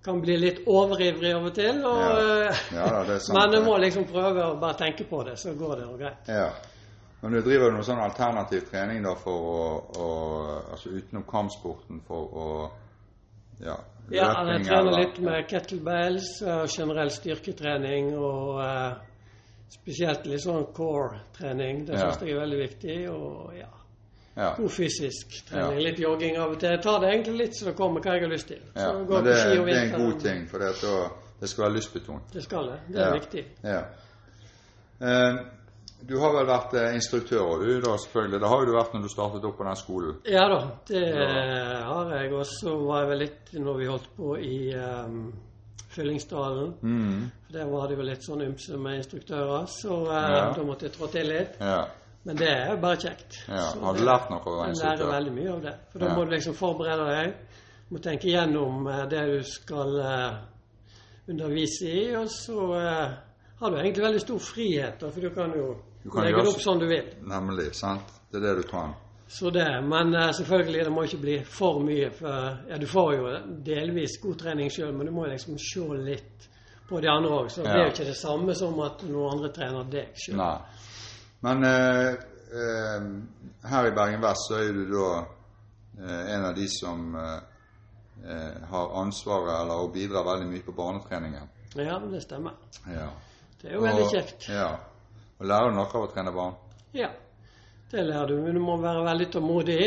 kan 0.05 0.21
bli 0.21 0.37
litt 0.37 0.65
overivrig 0.67 1.33
av 1.37 1.45
og 1.47 1.55
til. 1.55 1.85
Og, 1.87 1.99
Ja. 2.01 2.49
eh, 2.51 2.57
Ja 2.75 2.87
da, 2.91 3.05
det 3.07 3.21
sant. 3.23 3.35
men 3.39 3.53
jeg 3.53 3.63
må 3.65 3.77
liksom 3.79 4.05
prøve 4.11 4.45
å 4.51 4.61
bare 4.61 4.75
tenke 4.79 5.05
på 5.09 5.23
det, 5.25 5.37
så 5.39 5.55
går 5.55 5.77
det 5.77 5.85
jo 5.87 5.97
greit. 5.97 6.29
Ja. 6.29 6.51
Men 7.23 7.33
du 7.33 7.41
driver 7.41 7.69
jo 7.71 7.75
noe 7.77 7.87
sånn 7.87 8.01
alternativ 8.03 8.65
trening 8.71 9.03
da 9.05 9.15
for 9.15 9.33
å, 9.33 9.59
å 9.95 10.09
Altså 10.73 10.91
utenom 10.91 11.23
kampsporten 11.29 12.01
for 12.07 12.35
å 12.35 12.71
Ja. 13.63 13.77
Ja, 14.11 14.33
jeg 14.45 14.65
trener 14.67 14.89
eller- 14.89 14.99
litt 14.99 15.19
med 15.23 15.47
kettlebells 15.49 16.43
og 16.43 16.67
generell 16.69 17.11
styrketrening. 17.11 18.17
Og 18.19 18.59
eh, 18.61 18.95
spesielt 19.71 20.27
litt 20.27 20.41
sånn 20.43 20.67
core-trening. 20.75 21.85
Det 21.87 21.97
syns 21.99 22.19
jeg 22.21 22.33
er 22.35 22.41
veldig 22.41 22.59
viktig. 22.59 22.97
Og 23.11 23.55
ja, 23.57 23.69
Ja. 24.37 24.55
god 24.57 24.71
fysisk 24.73 25.35
trening. 25.49 25.79
Ja. 25.79 25.85
Litt 25.91 25.99
jogging 26.01 26.39
av 26.41 26.51
og 26.55 26.61
til. 26.61 26.71
Jeg 26.73 26.83
tar 26.83 27.01
det 27.03 27.09
egentlig 27.13 27.35
litt 27.43 27.57
så 27.59 27.67
det 27.69 27.75
kommer 27.77 28.01
hva 28.01 28.15
jeg 28.17 28.23
har 28.25 28.33
lyst 28.33 28.49
til. 28.49 28.63
ja. 28.77 28.93
Men 28.93 29.25
det, 29.25 29.35
det 29.35 29.75
er 29.77 29.83
en 29.83 29.97
god 30.07 30.21
ting, 30.21 30.47
for 30.49 30.59
det, 30.65 30.71
da, 30.83 30.95
det 31.41 31.49
skal 31.51 31.65
være 31.67 31.75
lystbetont. 31.77 32.33
Det 32.33 32.43
skal 32.47 32.71
det. 32.73 32.79
Det 32.89 33.03
er 33.03 33.09
Ja. 33.09 33.13
viktig. 33.19 33.45
Eh, 35.01 35.37
du 36.09 36.17
har 36.19 36.33
vel 36.35 36.47
vært 36.49 36.73
eh, 36.79 36.95
instruktør 36.97 37.45
òg, 37.45 37.63
du 37.67 37.81
da 37.85 37.93
selvfølgelig. 37.99 38.41
Det 38.43 38.49
har 38.51 38.61
jo 38.63 38.67
du 38.67 38.75
vært 38.77 38.95
når 38.97 39.03
du 39.07 39.09
startet 39.13 39.45
opp 39.47 39.57
på 39.61 39.65
den 39.69 39.77
skolen. 39.79 40.17
Ja 40.27 40.49
da, 40.51 40.61
det 40.89 41.05
har 41.87 42.13
jeg. 42.17 42.33
Og 42.35 42.47
så 42.47 42.77
var 42.87 43.03
jeg 43.05 43.11
vel 43.13 43.23
litt 43.27 43.53
når 43.63 43.79
vi 43.79 43.87
holdt 43.91 44.09
på 44.17 44.37
i 44.39 44.59
um, 44.75 45.33
Fyllingsdalen. 45.93 46.73
Mm. 46.83 47.31
Der 47.53 47.67
var 47.71 47.87
det 47.91 47.99
jo 48.01 48.07
litt 48.09 48.25
sånn 48.25 48.43
ymse 48.47 48.79
med 48.81 49.03
instruktører, 49.03 49.67
så 49.71 49.99
eh, 50.09 50.55
da 50.57 50.65
måtte 50.67 50.89
jeg 50.89 50.95
trå 50.97 51.11
til 51.13 51.29
litt. 51.29 51.59
Ja. 51.61 51.83
Men 52.25 52.37
det 52.37 52.49
er 52.49 52.71
jo 52.71 52.77
bare 52.81 52.97
kjekt. 53.03 53.41
ja. 53.49 53.63
Så 53.73 53.81
Har 53.81 53.95
du 53.99 54.05
lært 54.05 54.31
noe 54.31 54.41
av 54.47 54.59
veien? 54.63 54.77
Lærer 54.79 55.11
veldig 55.11 55.33
mye 55.33 55.53
av 55.53 55.63
det. 55.63 55.75
For 55.93 55.99
da 55.99 56.07
Ja. 56.07 56.15
må 56.15 56.25
du 56.25 56.31
liksom 56.31 56.55
forberede 56.55 57.07
deg. 57.11 57.35
Du 57.89 57.95
må 57.97 58.03
tenke 58.03 58.29
gjennom 58.31 58.87
eh, 58.87 59.07
det 59.11 59.25
du 59.27 59.43
skal 59.43 59.97
eh, 60.01 60.37
undervise 61.29 61.87
i, 61.91 62.15
og 62.17 62.29
så 62.31 62.59
uh, 62.75 63.13
har 63.61 63.71
du 63.71 63.77
egentlig 63.79 64.05
veldig 64.05 64.21
stor 64.21 64.39
frihet, 64.43 64.97
da, 65.01 65.11
for 65.11 65.21
du 65.21 65.31
kan 65.31 65.53
jo 65.57 65.77
Du 66.05 66.11
kan 66.11 66.25
legge 66.25 66.41
det 66.43 66.49
opp 66.49 66.55
så- 66.61 66.65
sånn 66.71 66.79
du 66.81 66.87
vil. 66.89 67.05
Nemlig. 67.23 67.75
Sant? 67.75 68.03
Det 68.33 68.43
er 68.43 68.55
det 68.55 68.63
du 68.63 68.69
kan. 68.69 68.95
Så 69.29 69.51
det, 69.51 69.67
Men 69.85 70.15
uh, 70.15 70.31
selvfølgelig, 70.33 70.85
det 70.85 70.93
må 70.93 71.03
ikke 71.05 71.21
bli 71.21 71.37
for 71.45 71.79
mye. 71.81 72.11
For 72.11 72.59
ja, 72.69 72.77
du 72.79 72.87
får 72.87 73.15
jo 73.15 73.39
delvis 73.65 74.19
god 74.23 74.39
trening 74.39 74.71
sjøl, 74.71 74.93
men 74.93 75.07
du 75.07 75.13
må 75.13 75.27
liksom 75.27 75.59
se 75.59 75.81
litt 76.05 76.49
på 76.89 77.01
de 77.01 77.09
andre 77.09 77.31
òg. 77.31 77.49
Så 77.51 77.63
det 77.63 77.69
Ja. 77.69 77.73
blir 77.75 77.85
jo 77.85 77.91
ikke 77.93 78.05
det 78.11 78.17
samme 78.17 78.55
som 78.55 78.81
at 78.81 79.03
noen 79.03 79.33
andre 79.33 79.49
trener 79.53 79.85
deg 79.91 80.09
sjøl. 80.15 80.37
Men 81.43 81.65
eh, 81.65 82.09
eh, 82.63 83.07
her 83.71 83.87
i 83.87 83.95
Bergen 83.97 84.23
Vest 84.23 84.47
så 84.49 84.61
er 84.63 84.77
du 84.77 84.85
da 84.93 85.07
eh, 85.99 86.35
en 86.37 86.45
av 86.47 86.55
de 86.55 86.69
som 86.71 87.15
eh, 87.19 87.41
eh, 88.31 88.61
har 88.71 88.93
ansvaret 89.01 89.57
eller 89.57 89.83
og 89.83 89.91
bidrar 89.95 90.27
veldig 90.29 90.47
mye 90.53 90.67
på 90.67 90.75
barnetreningen. 90.77 91.49
Ja, 91.75 91.99
det 91.99 92.21
stemmer. 92.23 92.55
Ja. 92.87 93.09
Det 93.61 93.71
er 93.71 93.75
jo 93.79 93.83
veldig 93.87 94.07
kjekt. 94.13 94.47
Ja. 94.53 94.69
Og 95.41 95.49
lærer 95.51 95.73
du 95.73 95.79
noe 95.81 95.89
av 95.89 96.07
å 96.07 96.13
trene 96.13 96.35
barn? 96.35 96.55
Ja, 96.95 97.11
det 97.91 98.07
lærer 98.07 98.31
du. 98.31 98.39
Men 98.45 98.59
du 98.59 98.63
må 98.63 98.77
være 98.83 99.03
veldig 99.09 99.29
tålmodig. 99.35 99.83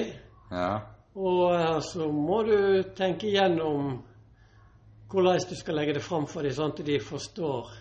Ja. 0.51 0.69
Og 1.15 1.79
så 1.87 2.09
må 2.11 2.41
du 2.43 2.57
tenke 2.97 3.29
igjennom 3.29 4.01
hvordan 5.07 5.39
du 5.47 5.55
skal 5.55 5.79
legge 5.79 5.95
det 5.95 6.03
fram 6.03 6.25
for 6.27 6.43
dem, 6.43 6.51
sånn 6.51 6.73
at 6.73 6.83
de 6.83 6.99
forstår 6.99 7.71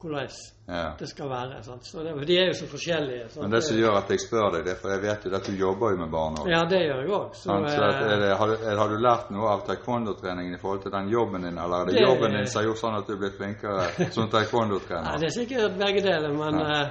hvordan 0.00 0.28
ja. 0.68 0.92
det 0.98 1.08
skal 1.08 1.28
være. 1.30 1.62
Sant? 1.64 1.86
Så 1.86 2.02
det, 2.04 2.12
de 2.28 2.36
er 2.38 2.46
jo 2.50 2.54
så 2.58 2.66
forskjellige. 2.68 3.28
Sant? 3.30 3.42
Men 3.42 3.54
det 3.54 3.62
som 3.64 3.76
gjør 3.78 3.94
at 4.00 4.10
jeg 4.12 4.20
spør 4.20 4.50
deg, 4.54 4.64
det 4.66 4.72
er 4.74 4.80
for 4.80 4.92
jeg 4.92 5.02
vet 5.02 5.24
jo 5.24 5.30
at 5.38 5.46
du 5.46 5.52
jobber 5.56 5.94
jo 5.94 6.00
med 6.02 6.10
barn 6.12 6.36
òg. 6.42 6.50
Ja, 6.52 6.60
det 6.68 6.80
gjør 6.84 7.00
jeg 7.02 7.12
òg. 7.16 7.30
Så, 7.34 7.46
Så 7.46 7.86
at, 7.86 8.02
eh, 8.02 8.18
det, 8.22 8.32
har, 8.40 8.52
du, 8.52 8.66
har 8.80 8.92
du 8.92 8.96
lært 9.06 9.30
noe 9.32 9.48
av 9.54 9.64
taekwondo-treningen 9.70 10.54
i 10.54 10.60
forhold 10.60 10.82
til 10.84 10.92
den 10.92 11.08
jobben 11.08 11.48
din, 11.48 11.58
eller 11.58 11.80
er 11.80 11.84
det, 11.86 11.94
Det- 11.94 12.04
jobben 12.08 12.36
din 12.36 12.46
som 12.46 12.60
har 12.60 12.68
gjort 12.68 12.82
sånn 12.84 12.98
at 12.98 13.06
du 13.08 13.16
blitt 13.16 13.36
flinkere 13.40 14.10
som 14.12 14.28
taekwondo-trener? 14.30 15.18
det 15.22 15.30
er 15.30 15.36
sikkert 15.38 15.78
begge 15.80 16.02
deler, 16.04 16.32
men 16.42 16.60
Ja. 16.60 16.82
eh, 16.82 16.88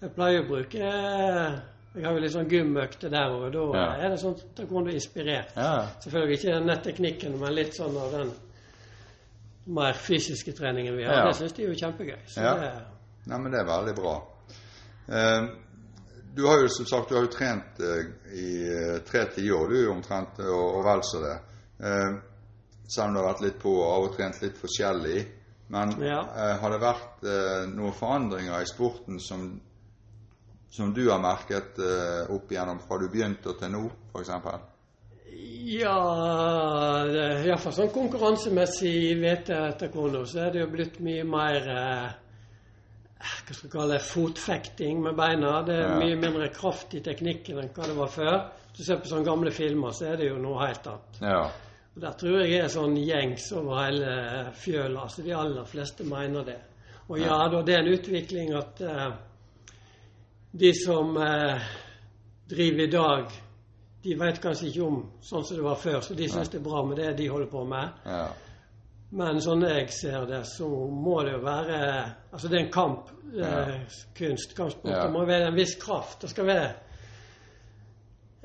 jeg 0.00 0.14
pleier 0.14 0.42
å 0.44 0.48
bruke 0.48 0.78
eh, 0.78 1.58
Jeg 1.96 2.04
har 2.04 2.12
jo 2.14 2.20
litt 2.20 2.30
sånn 2.32 2.46
gymøkter 2.52 3.10
der, 3.10 3.32
og 3.32 3.52
da 3.52 3.62
Ja. 3.74 3.86
er 4.04 4.10
det 4.10 4.20
sånn 4.20 4.36
taekwondo-inspirert. 4.54 5.56
Ja. 5.56 5.88
Selvfølgelig 6.04 6.36
ikke 6.38 6.52
den 6.54 6.66
netteknikken, 6.66 7.40
men 7.40 7.54
litt 7.56 7.74
sånn 7.74 7.96
av 7.96 8.12
den 8.12 8.30
mer 9.68 9.92
fysiske 9.92 10.52
treningen 10.56 10.96
vi 10.96 11.04
har. 11.04 11.14
Ja. 11.20 11.26
Det 11.28 11.34
syns 11.38 11.52
de 11.56 11.64
er 11.66 11.72
jo 11.72 11.78
kjempegøy. 11.80 12.18
Så 12.26 12.40
Ja. 12.42 12.54
det, 12.60 12.70
Nei, 13.28 13.38
men 13.38 13.52
det 13.52 13.60
er 13.60 13.66
veldig 13.68 13.94
bra. 13.98 14.12
Eh, 15.08 15.48
du 16.34 16.46
har 16.46 16.60
jo 16.62 16.68
som 16.72 16.86
sagt 16.86 17.08
du 17.10 17.14
har 17.16 17.26
jo 17.26 17.32
trent 17.32 17.80
eh, 17.80 18.06
i 18.32 18.46
eh, 18.72 18.98
tre 19.04 19.26
tiår, 19.34 19.68
du 19.68 19.88
omtrent, 19.92 20.38
og, 20.40 20.78
og 20.78 20.84
vel 20.86 21.02
så 21.04 21.20
det. 21.24 21.36
Selv 22.88 23.08
om 23.08 23.14
du 23.14 23.20
har 23.20 23.26
vært 23.34 23.42
litt 23.44 23.58
på 23.60 23.72
av 23.84 24.06
og 24.08 24.14
trent 24.16 24.40
litt 24.42 24.56
forskjellig. 24.58 25.26
Men 25.68 25.92
Ja. 26.00 26.22
eh, 26.24 26.54
har 26.62 26.70
det 26.72 26.80
vært 26.80 27.26
noen 27.74 27.92
forandringer 27.92 28.62
i 28.62 28.66
sporten 28.70 29.20
som, 29.20 29.60
som 30.70 30.94
du 30.94 31.10
har 31.10 31.20
merket 31.20 31.76
opp 32.32 32.50
igjennom 32.52 32.80
fra 32.80 32.98
du 32.98 33.08
begynte 33.12 33.52
til 33.60 33.70
nå, 33.74 33.84
f.eks.? 34.14 34.30
Ja, 35.68 35.96
iallfall 37.44 37.74
sånn 37.76 37.90
konkurransemessig 37.92 39.18
vet 39.20 39.50
jeg 39.52 39.72
etter 39.74 39.90
korona, 39.92 40.22
så 40.26 40.46
er 40.46 40.54
det 40.54 40.62
jo 40.62 40.70
blitt 40.72 40.96
mye 41.04 41.24
mer 41.28 41.68
eh, 41.68 42.08
hva 43.18 43.54
skal 43.54 43.66
vi 43.66 43.72
kalle 43.72 43.96
det, 43.98 44.04
fotfekting 44.06 45.02
med 45.04 45.16
beina. 45.18 45.62
Det 45.66 45.74
er 45.76 45.88
Ja. 45.88 45.98
mye 45.98 46.16
mindre 46.16 46.48
kraft 46.54 46.94
i 46.94 47.00
teknikken 47.04 47.58
enn 47.58 47.68
hva 47.74 47.86
det 47.86 47.96
var 47.96 48.08
før. 48.08 48.36
Hvis 48.72 48.78
du 48.78 48.84
ser 48.84 49.00
på 49.02 49.10
sånne 49.10 49.24
gamle 49.26 49.50
filmer, 49.50 49.90
så 49.92 50.12
er 50.12 50.16
det 50.16 50.28
jo 50.30 50.38
noe 50.38 50.66
helt 50.66 50.86
annet. 50.86 51.20
Ja. 51.20 51.42
Og 51.96 52.00
Der 52.00 52.12
tror 52.12 52.40
jeg 52.46 52.60
er 52.62 52.68
sånn 52.68 52.94
gjengs 52.96 53.52
over 53.52 53.82
hele 53.84 54.52
fjøla. 54.54 55.00
Altså 55.02 55.22
de 55.22 55.32
aller 55.34 55.64
fleste 55.64 56.04
mener 56.04 56.44
det. 56.44 56.60
Og 57.08 57.18
ja, 57.18 57.48
da 57.48 57.62
det 57.62 57.74
er 57.74 57.78
en 57.82 57.92
utvikling 57.98 58.54
at 58.54 58.80
eh, 58.80 59.12
de 60.54 60.72
som 60.74 61.16
eh, 61.16 61.60
driver 62.48 62.82
i 62.84 62.90
dag, 62.90 63.24
de 64.02 64.14
vet 64.18 64.42
kanskje 64.42 64.68
ikke 64.68 64.84
om 64.86 64.98
sånn 65.24 65.46
som 65.46 65.58
det 65.58 65.64
var 65.64 65.80
før, 65.80 66.00
så 66.04 66.14
de 66.14 66.28
syns 66.30 66.52
det 66.52 66.60
er 66.60 66.68
bra 66.68 66.84
med 66.86 67.00
det 67.00 67.16
de 67.18 67.30
holder 67.32 67.50
på 67.50 67.64
med. 67.68 68.04
ja. 68.06 68.26
Men 69.10 69.38
sånn 69.40 69.64
jeg 69.64 69.86
ser 69.96 70.26
det, 70.28 70.42
så 70.44 70.66
må 70.68 71.22
det 71.24 71.38
jo 71.38 71.44
være 71.46 71.78
Altså 72.28 72.50
det 72.50 72.58
er 72.58 72.64
en 72.66 72.72
kamp. 72.72 73.12
Ja. 73.32 73.52
Eh, 73.62 73.78
kunst, 74.16 74.52
kampsport. 74.56 74.92
Ja. 74.92 75.06
Det 75.06 75.14
må 75.14 75.24
være 75.28 75.48
en 75.48 75.56
viss 75.56 75.74
kraft. 75.80 76.20
Det 76.20 76.30
skal 76.32 76.48
være 76.48 76.68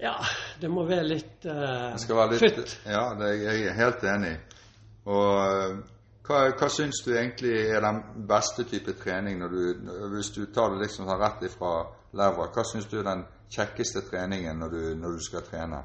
Ja, 0.03 0.15
det 0.59 0.69
må 0.71 0.85
være 0.87 1.07
litt 1.07 1.45
eh, 1.45 2.05
være 2.07 2.29
litt 2.31 2.45
futt. 2.45 2.77
Ja, 2.87 3.09
det 3.19 3.33
er 3.33 3.43
jeg 3.43 3.65
er 3.71 3.75
helt 3.77 4.07
enig. 4.07 4.37
Og 5.03 5.33
eh, 5.43 5.75
hva, 6.23 6.39
hva 6.55 6.71
syns 6.71 7.03
du 7.03 7.11
egentlig 7.11 7.57
er 7.67 7.83
den 7.83 7.99
beste 8.27 8.63
type 8.63 8.95
trening 9.03 9.43
når 9.43 9.57
du 9.57 9.91
Hvis 10.15 10.31
du 10.31 10.45
tar 10.45 10.71
det 10.71 10.85
liksom 10.85 11.09
sånn 11.09 11.19
rett 11.19 11.43
ifra 11.49 11.75
levra, 12.13 12.47
hva 12.53 12.63
syns 12.67 12.85
du 12.91 12.99
er 12.99 13.07
den 13.07 13.25
kjekkeste 13.53 14.01
treningen 14.09 14.59
når 14.59 14.69
du, 14.69 14.81
når 15.01 15.17
du 15.17 15.23
skal 15.25 15.41
trene? 15.47 15.83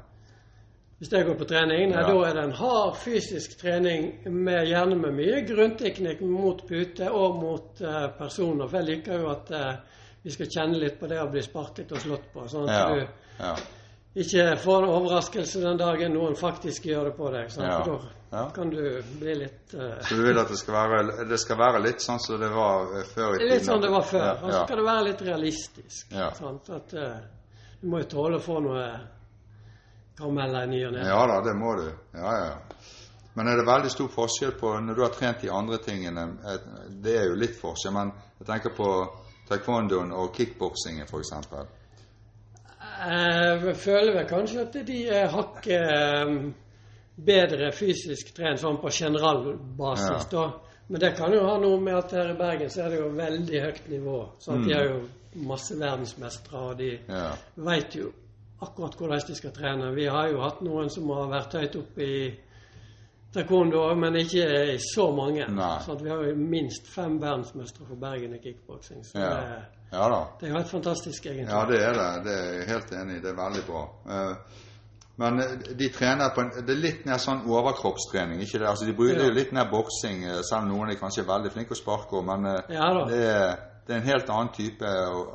Hvis 0.99 1.11
jeg 1.13 1.25
går 1.25 1.37
på 1.39 1.45
trening, 1.47 1.93
Ja. 1.95 2.01
da 2.03 2.15
er 2.27 2.33
det 2.35 2.43
en 2.43 2.51
hard 2.51 2.97
fysisk 2.99 3.53
trening, 3.61 4.09
med, 4.27 4.67
gjerne 4.67 4.95
med 4.99 5.13
mye 5.15 5.45
grunnteknikk 5.47 6.21
mot 6.21 6.65
pute 6.67 7.07
og 7.11 7.37
mot 7.39 7.81
uh, 7.81 8.09
personer. 8.17 8.67
For 8.67 8.77
jeg 8.81 8.85
liker 8.89 9.21
jo 9.21 9.29
at 9.31 9.51
uh, 9.55 9.99
vi 10.23 10.31
skal 10.35 10.49
kjenne 10.51 10.79
litt 10.81 10.99
på 10.99 11.07
det 11.07 11.21
å 11.21 11.29
bli 11.31 11.41
sparket 11.41 11.91
og 11.95 12.01
slått 12.03 12.27
på. 12.33 12.43
Sånn 12.51 12.67
at 12.67 12.75
Ja. 12.75 12.89
du 12.95 12.99
ja. 13.39 13.55
Ikke 14.23 14.45
får 14.63 14.85
overraskelse 14.87 15.61
den 15.63 15.77
dagen 15.79 16.13
noen 16.15 16.35
faktisk 16.39 16.85
gjør 16.89 17.09
det 17.09 17.13
på 17.17 17.29
deg. 17.33 17.51
Sant? 17.53 17.67
Ja. 17.67 17.83
For 17.83 17.99
da 18.05 18.15
Ja. 18.29 18.43
kan 18.53 18.69
du 18.69 18.81
bli 19.19 19.33
litt 19.39 19.71
uh... 19.73 19.95
Så 20.05 20.15
du 20.15 20.21
vil 20.27 20.37
at 20.37 20.49
det 20.53 20.57
skal 20.59 20.73
være, 20.75 21.25
det 21.29 21.39
skal 21.41 21.57
være 21.57 21.79
litt 21.81 22.03
sånn 22.05 22.19
som 22.21 22.37
det 22.41 22.49
var 22.53 22.91
før 23.09 23.33
i 23.39 23.39
er 23.47 23.53
litt 23.55 23.65
sånn 23.65 23.81
det 23.81 23.89
var 23.89 24.03
før. 24.05 24.25
Ja, 24.25 24.33
Og 24.35 24.51
så 24.51 24.59
kan 24.59 24.67
skal 24.67 24.77
det 24.77 24.85
være 24.85 25.05
litt 25.07 25.23
realistisk. 25.25 26.13
At 26.13 26.93
uh, 26.93 27.07
Du 27.81 27.87
må 27.89 28.03
jo 28.03 28.09
tåle 28.11 28.37
å 28.37 28.43
få 28.43 28.59
noe 28.61 28.83
karameller 30.19 30.67
i 30.67 30.71
ny 30.75 30.83
og 30.85 30.93
ne. 30.93 31.07
ja 31.07 31.19
da, 31.31 31.39
det 31.47 31.55
må 31.57 31.73
du. 31.79 31.87
Ja, 32.19 32.35
ja. 32.43 32.53
Men 33.33 33.47
er 33.47 33.55
det 33.61 33.65
veldig 33.69 33.89
stor 33.93 34.09
forskjell 34.11 34.51
på 34.59 34.73
når 34.83 34.95
du 34.97 35.01
har 35.05 35.13
trent 35.15 35.41
de 35.41 35.49
andre 35.53 35.77
tingene? 35.81 36.25
Det 37.01 37.13
er 37.21 37.29
jo 37.29 37.37
litt 37.39 37.55
forskjell, 37.57 37.93
men 37.95 38.11
jeg 38.39 38.47
tenker 38.49 38.73
på 38.75 38.89
taekwondoen 39.49 40.11
og 40.13 40.33
kickboksingen 40.35 41.07
f.eks. 41.07 41.31
Eh, 42.99 43.65
Jeg 43.67 43.75
føler 43.75 44.13
vel 44.13 44.25
kanskje 44.27 44.61
at 44.65 44.73
de 44.87 44.97
er 45.07 45.27
hakket 45.31 45.91
eh, 45.93 46.33
bedre 47.25 47.71
fysisk 47.75 48.33
trent 48.35 48.59
sånn 48.59 48.79
på 48.81 48.91
generell 48.91 49.53
basis, 49.77 50.25
Ja. 50.31 50.31
da. 50.31 50.51
Men 50.89 50.99
det 51.01 51.15
kan 51.17 51.31
jo 51.33 51.43
ha 51.45 51.57
noe 51.61 51.79
med 51.79 51.93
at 51.95 52.11
her 52.11 52.31
i 52.33 52.37
Bergen 52.37 52.69
så 52.69 52.81
er 52.85 52.89
det 52.89 52.99
jo 52.99 53.09
veldig 53.13 53.61
høyt 53.61 53.89
nivå. 53.89 54.29
Sant? 54.39 54.65
De 54.65 54.73
er 54.73 54.87
jo 54.89 54.99
masse 55.45 55.75
verdensmestere, 55.79 56.57
og 56.71 56.77
de 56.77 56.99
Ja. 57.07 57.35
veit 57.57 57.93
jo 57.95 58.11
akkurat 58.61 58.95
hvordan 58.97 59.21
de 59.27 59.35
skal 59.35 59.51
trene. 59.51 59.93
Vi 59.95 60.05
har 60.05 60.27
jo 60.31 60.39
hatt 60.41 60.61
noen 60.61 60.89
som 60.89 61.07
har 61.09 61.27
vært 61.29 61.53
høyt 61.53 61.75
oppe 61.75 62.01
i 62.01 62.33
taekwondo, 63.33 63.95
men 63.95 64.15
ikke 64.15 64.77
så 64.95 65.09
mange. 65.15 65.45
Sant? 65.85 66.01
Vi 66.03 66.09
har 66.09 66.23
jo 66.25 66.35
minst 66.35 66.87
fem 66.93 67.19
verdensmestere 67.21 67.85
for 67.87 67.99
Bergen 68.01 68.33
i 68.35 68.39
kickboksing. 68.43 69.03
Så 69.05 69.19
Ja. 69.19 69.29
det, 69.29 69.59
ja 69.91 70.07
det 70.39 70.47
er 70.47 70.51
jo 70.51 70.57
helt 70.57 70.71
fantastisk, 70.71 71.25
egentlig. 71.25 71.49
Ja, 71.53 71.65
det 71.69 71.83
er 71.83 71.93
det. 71.93 72.23
Det 72.25 72.33
er 72.39 72.53
jeg 72.53 72.67
helt 72.67 72.91
enig 73.01 73.15
i. 73.17 73.21
Det 73.21 73.29
er 73.29 73.37
veldig 73.43 73.63
bra. 73.67 73.83
Eh, 74.09 74.35
Men 75.19 75.39
eh, 75.39 75.75
de 75.79 75.89
trener 75.89 76.29
på 76.35 76.41
en 76.41 76.49
Det 76.65 76.69
er 76.69 76.79
litt 76.79 77.05
mer 77.05 77.17
sånn 77.19 77.41
overkroppstrening, 77.45 78.39
ikke 78.41 78.59
det? 78.59 78.67
Altså, 78.69 78.85
De 78.85 78.93
bruker 78.93 79.19
Ja. 79.19 79.25
jo 79.27 79.33
litt 79.33 79.51
mer 79.51 79.67
boksing, 79.71 80.23
eh, 80.23 80.41
selv 80.41 80.61
om 80.63 80.69
noen 80.69 80.89
er 80.89 80.95
kanskje 80.95 81.27
veldig 81.27 81.51
flinke 81.51 81.75
å 81.75 81.81
sparke 81.81 82.23
men 82.23 82.45
Ja 82.69 83.05
det, 83.07 83.17
er, 83.19 83.55
det 83.87 83.95
er 83.95 83.99
en 83.99 84.07
helt 84.07 84.29
annen 84.29 84.53
type 84.53 84.85
og, 84.85 85.27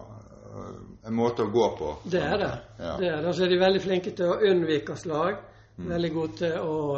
og, 0.55 0.75
en 1.07 1.15
måte 1.15 1.43
å 1.43 1.53
gå 1.53 1.77
på. 1.77 1.97
Det 2.11 2.23
er 2.23 2.39
det. 2.39 2.53
Ja. 2.79 2.97
det, 2.97 3.09
er 3.09 3.23
det. 3.23 3.35
Så 3.35 3.45
er 3.45 3.49
de 3.49 3.59
veldig 3.61 3.83
flinke 3.83 4.11
til 4.17 4.27
å 4.27 4.39
unnvike 4.41 4.97
slag. 4.97 5.37
Mm. 5.77 5.89
Veldig 5.91 6.13
gode 6.15 6.37
til 6.39 6.59
å 6.59 6.97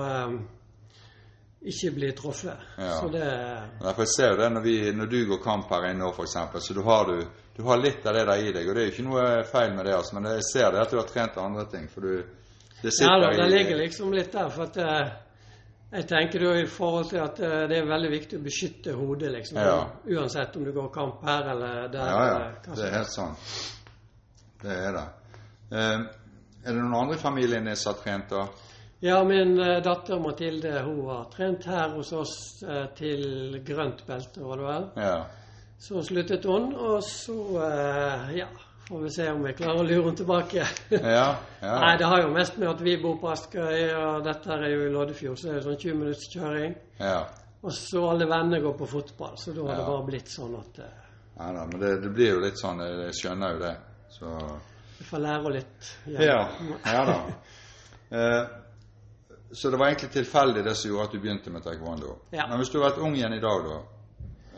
ikke 1.66 1.90
bli 1.90 2.12
truffet. 2.12 2.58
Ja. 2.78 2.90
Så 3.00 3.08
det 3.08 3.26
Nei, 3.80 3.92
for 3.92 4.04
Jeg 4.04 4.12
ser 4.14 4.32
jo 4.32 4.38
det 4.40 4.48
når, 4.54 4.62
vi, 4.62 4.76
når 4.94 5.10
du 5.10 5.18
går 5.30 5.42
kamp 5.42 5.70
her 5.74 5.88
inne 5.90 6.04
nå, 6.04 6.12
f.eks., 6.14 6.36
så 6.66 6.74
du 6.74 6.82
har, 6.86 7.10
du, 7.10 7.22
du 7.56 7.62
har 7.66 7.80
litt 7.82 8.06
av 8.06 8.14
det 8.14 8.24
der 8.28 8.42
i 8.42 8.52
deg. 8.54 8.68
Og 8.68 8.74
det 8.74 8.82
er 8.82 8.88
jo 8.88 8.94
ikke 8.94 9.06
noe 9.08 9.28
feil 9.50 9.74
med 9.74 9.88
det, 9.88 9.94
altså, 9.96 10.18
men 10.18 10.28
jeg 10.30 10.44
ser 10.46 10.74
det 10.74 10.82
at 10.84 10.94
du 10.94 10.98
har 11.00 11.08
trent 11.10 11.38
andre 11.42 11.66
ting. 11.72 11.88
For 11.90 12.06
du 12.06 12.12
Det 12.82 12.92
sitter 12.92 13.10
Ja 13.10 13.20
da, 13.24 13.30
det 13.42 13.48
ligger 13.50 13.80
liksom 13.82 14.12
litt 14.14 14.30
der. 14.32 14.50
For 14.54 14.68
at 14.68 14.78
uh, 14.78 15.14
jeg 15.96 16.08
tenker 16.10 16.44
da 16.44 16.52
i 16.60 16.68
forhold 16.70 17.08
til 17.10 17.22
at 17.24 17.40
uh, 17.42 17.56
det 17.70 17.80
er 17.80 17.88
veldig 17.88 18.12
viktig 18.14 18.38
å 18.38 18.44
beskytte 18.44 18.94
hodet, 18.98 19.32
liksom. 19.38 19.58
Ja. 19.58 19.80
Uansett 20.18 20.56
om 20.56 20.68
du 20.68 20.70
går 20.76 20.92
kamp 20.94 21.24
her 21.26 21.50
eller 21.54 21.88
der. 21.90 22.12
Ja, 22.12 22.28
ja. 22.28 22.36
eller 22.36 22.76
Det 22.78 22.86
er 22.86 22.94
helt 23.00 23.14
sånn. 23.14 23.34
Det 24.62 24.78
er 24.86 25.00
det. 25.00 25.08
Uh, 25.72 26.06
er 26.66 26.74
det 26.74 26.78
noen 26.78 26.94
andre 27.00 27.18
i 27.18 27.22
familien 27.22 27.66
din 27.66 27.78
som 27.78 27.94
har 27.94 28.00
trent, 28.04 28.30
da? 28.30 28.46
Ja, 29.00 29.24
min 29.24 29.58
eh, 29.60 29.82
datter 29.82 30.20
Mathilde 30.20 30.80
hun 30.80 31.02
har 31.06 31.24
trent 31.24 31.66
her 31.68 31.88
hos 31.88 32.12
oss 32.16 32.62
eh, 32.62 32.86
til 32.96 33.58
grønt 33.64 34.06
belte, 34.06 34.40
var 34.40 34.56
det 34.56 34.68
vel. 34.68 34.86
Ja. 35.04 35.18
Så 35.78 36.00
sluttet 36.02 36.46
hun, 36.48 36.70
og 36.74 37.02
så 37.04 37.36
eh, 37.66 38.30
ja, 38.38 38.48
får 38.88 39.02
vi 39.04 39.12
se 39.12 39.28
om 39.30 39.44
vi 39.44 39.52
klarer 39.58 39.82
å 39.82 39.86
lure 39.86 40.06
henne 40.06 40.20
tilbake. 40.22 40.64
Ja. 40.90 41.26
ja. 41.60 41.74
Nei, 41.84 41.94
det 42.00 42.08
har 42.08 42.24
jo 42.24 42.32
mest 42.32 42.56
med 42.56 42.72
at 42.72 42.84
vi 42.86 42.96
bor 43.02 43.18
på 43.20 43.32
Askøy, 43.34 43.82
og 44.00 44.24
dette 44.24 44.56
er 44.56 44.68
jo 44.72 44.84
i 44.86 44.92
Loddefjord, 44.94 45.40
så 45.40 45.50
det 45.50 45.58
er 45.58 45.66
sånn 45.68 45.80
20 45.84 46.00
minutts 46.04 46.30
kjøring. 46.32 46.78
ja. 47.02 47.18
Og 47.66 47.72
så 47.74 47.98
alle 48.06 48.28
vennene 48.30 48.60
går 48.62 48.74
på 48.78 48.86
fotball, 48.86 49.32
så 49.42 49.50
da 49.50 49.64
har 49.64 49.78
det 49.80 49.86
bare 49.88 50.02
blitt 50.06 50.28
sånn 50.30 50.52
at 50.54 50.76
ja 51.36 51.48
da, 51.52 51.64
men 51.66 51.80
det, 51.80 51.88
det 52.04 52.10
blir 52.14 52.36
jo 52.36 52.42
litt 52.44 52.60
sånn, 52.60 52.78
jeg 52.84 53.16
skjønner 53.18 53.56
jo 53.56 53.58
det. 53.64 53.72
Så 54.12 54.34
vi 55.00 55.08
får 55.08 55.22
lære 55.24 55.40
henne 55.40 55.54
litt. 55.56 55.90
Ja, 56.14 56.38
ja 56.84 57.02
da. 57.10 57.18
så 59.52 59.70
det 59.70 59.78
var 59.78 59.86
egentlig 59.90 60.10
tilfeldig 60.12 60.64
det 60.64 60.74
som 60.76 60.90
gjorde 60.90 61.04
at 61.04 61.12
du 61.12 61.20
begynte 61.20 61.50
med 61.50 61.62
taekwondo. 61.62 62.16
Ja. 62.32 62.46
Men 62.48 62.58
hvis 62.58 62.70
du 62.72 62.78
hadde 62.80 62.90
vært 62.96 63.04
ung 63.06 63.14
igjen 63.16 63.32
i 63.36 63.40
dag, 63.40 63.68
da, 63.68 63.76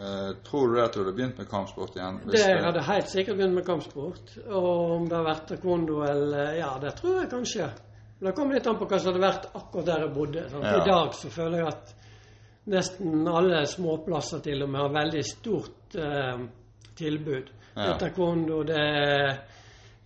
eh, 0.01 0.31
tror 0.45 0.69
du 0.69 0.75
det 0.79 0.85
at 0.85 0.95
du 0.95 1.01
hadde 1.03 1.13
begynt 1.17 1.39
med 1.39 1.49
kampsport 1.51 1.97
igjen? 1.97 2.21
Det 2.31 2.45
hadde 2.65 2.83
helt 2.87 3.09
sikkert 3.13 3.37
begynt 3.37 3.55
med 3.55 3.67
kampsport. 3.67 4.33
Og 4.49 4.71
om 4.97 5.09
det 5.09 5.17
hadde 5.17 5.29
vært 5.31 5.47
taekwondo 5.53 6.01
eller 6.09 6.55
Ja, 6.59 6.79
det 6.81 6.95
tror 6.97 7.21
jeg 7.21 7.31
kanskje. 7.31 7.69
Men 8.21 8.31
det 8.31 8.35
kommer 8.37 8.55
litt 8.55 8.67
an 8.67 8.79
på 8.79 8.87
hva 8.91 8.99
som 8.99 9.13
hadde 9.13 9.23
vært 9.27 9.45
akkurat 9.55 9.87
der 9.87 10.01
jeg 10.07 10.15
bodde. 10.15 10.49
Sant? 10.51 10.65
Ja. 10.65 10.83
I 10.83 10.87
dag 10.89 11.15
så 11.15 11.29
føler 11.31 11.59
jeg 11.59 11.69
at 11.69 11.95
nesten 12.69 13.29
alle 13.29 13.61
småplasser 13.67 14.43
til 14.45 14.63
og 14.63 14.69
med 14.73 14.81
har 14.81 14.97
veldig 14.97 15.23
stort 15.25 15.95
eh, 15.97 16.41
tilbud. 16.99 17.53
Det 17.79 17.85
Ja. 17.85 17.93
er 17.95 17.99
taekwondo, 17.99 18.63
det 18.67 18.77
er 18.77 19.39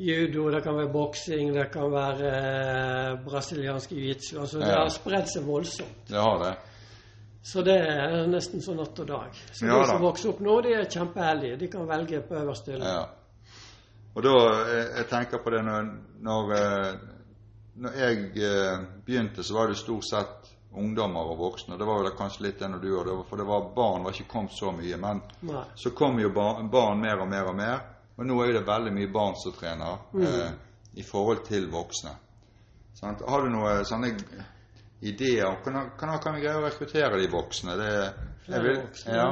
judo, 0.03 0.49
det 0.51 0.61
kan 0.65 0.77
være 0.77 0.91
boksing, 0.93 1.53
det 1.55 1.69
kan 1.73 1.91
være 1.93 2.33
eh, 2.35 3.17
brasiliansk 3.25 3.91
jiu-jitsu. 3.95 4.41
Altså 4.41 4.59
det 4.61 4.69
Ja. 4.69 4.81
har 4.83 4.89
spredd 4.91 5.29
seg 5.31 5.47
voldsomt. 5.47 6.05
Det 6.09 6.19
har 6.21 6.39
det. 6.45 6.53
Så 7.43 7.63
det 7.67 7.75
er 7.81 8.27
nesten 8.31 8.63
sånn 8.63 8.77
natt 8.79 8.99
og 9.03 9.07
dag. 9.09 9.31
Så 9.53 9.67
Ja 9.67 9.79
de 9.81 9.87
som 9.87 9.99
da. 9.99 10.07
vokser 10.09 10.29
opp 10.31 10.41
nå, 10.41 10.61
de 10.63 10.75
er 10.79 10.85
kjempeheldige. 10.91 11.57
De 11.59 11.69
kan 11.69 11.87
velge 11.89 12.21
på 12.29 12.35
øverste 12.39 12.73
hylle. 12.77 12.85
Ja. 12.87 13.07
Og 14.15 14.23
da, 14.23 14.35
jeg, 14.69 14.87
jeg 14.97 15.07
tenker 15.11 15.39
på 15.43 15.51
det 15.51 15.63
når, 15.65 15.89
når, 16.21 16.53
eh, 16.55 16.95
når 17.83 17.99
jeg 17.99 18.19
eh, 18.37 18.79
begynte, 19.07 19.43
så 19.43 19.55
var 19.55 19.67
det 19.73 19.77
stort 19.81 20.05
sett 20.05 20.51
ungdommer 20.77 21.31
og 21.33 21.39
voksne. 21.39 21.79
Det 21.79 21.87
var 21.87 21.99
jo 22.01 22.05
da 22.09 22.15
kanskje 22.17 22.47
litt 22.47 22.59
det 22.61 22.69
når 22.71 22.79
du 22.81 22.89
gjorde 22.89 23.11
det, 23.11 23.25
for 23.29 23.37
det 23.41 23.47
var 23.49 23.67
barn 23.77 24.05
var 24.07 24.13
ikke 24.13 24.29
kommet 24.31 24.53
så 24.57 24.71
mye. 24.73 24.97
Men 24.97 25.23
Nei. 25.49 25.65
så 25.75 25.91
kom 25.91 26.21
jo 26.21 26.31
barn, 26.33 26.71
barn 26.73 27.01
mer 27.01 27.21
og 27.21 27.29
mer 27.29 27.49
og 27.51 27.57
mer. 27.59 27.81
Og 28.23 28.27
nå 28.29 28.37
er 28.45 28.53
jo 28.53 28.59
det 28.61 28.67
veldig 28.69 28.93
mye 28.95 29.09
barn 29.11 29.35
som 29.41 29.53
trener 29.57 29.97
Mm. 30.15 30.23
eh, 30.29 30.53
i 30.95 31.03
forhold 31.03 31.41
til 31.49 31.65
voksne. 31.73 32.13
Sånn, 32.95 33.17
Har 33.27 33.43
du 33.43 33.49
noen 33.51 33.83
sånne 33.89 34.13
ideer 35.03 35.49
om 35.49 35.57
hvordan, 35.65 35.89
kan 36.23 36.35
vi 36.37 36.41
greie 36.45 36.61
å 36.61 36.63
rekruttere 36.63 37.19
de 37.19 37.27
voksne? 37.33 37.75
Det, 37.81 37.89
jeg 38.47 38.63
vil, 38.63 38.77
voksne? 38.85 39.17
Ja, 39.17 39.31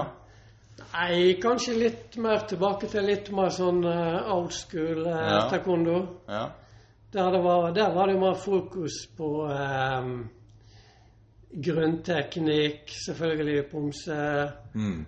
Nei, 0.95 1.37
kanskje 1.43 1.75
litt 1.77 2.17
mer 2.17 2.41
tilbake 2.49 2.89
til 2.89 3.05
litt 3.05 3.29
mer 3.37 3.51
sånn 3.53 3.85
uh, 3.85 4.33
old 4.35 4.51
school 4.57 5.05
uh, 5.07 5.13
Ja. 5.13 5.49
taekwondo. 5.51 5.99
ja, 6.29 6.49
Der, 7.13 7.31
det 7.31 7.43
var, 7.45 7.71
der 7.77 7.93
var 7.95 8.07
det 8.09 8.15
jo 8.17 8.21
mer 8.25 8.35
fokus 8.35 8.97
på 9.17 9.29
um, 9.47 10.29
grunnteknikk, 11.53 12.91
selvfølgelig 13.07 13.65
pomse, 13.71 14.53
mm, 14.75 15.07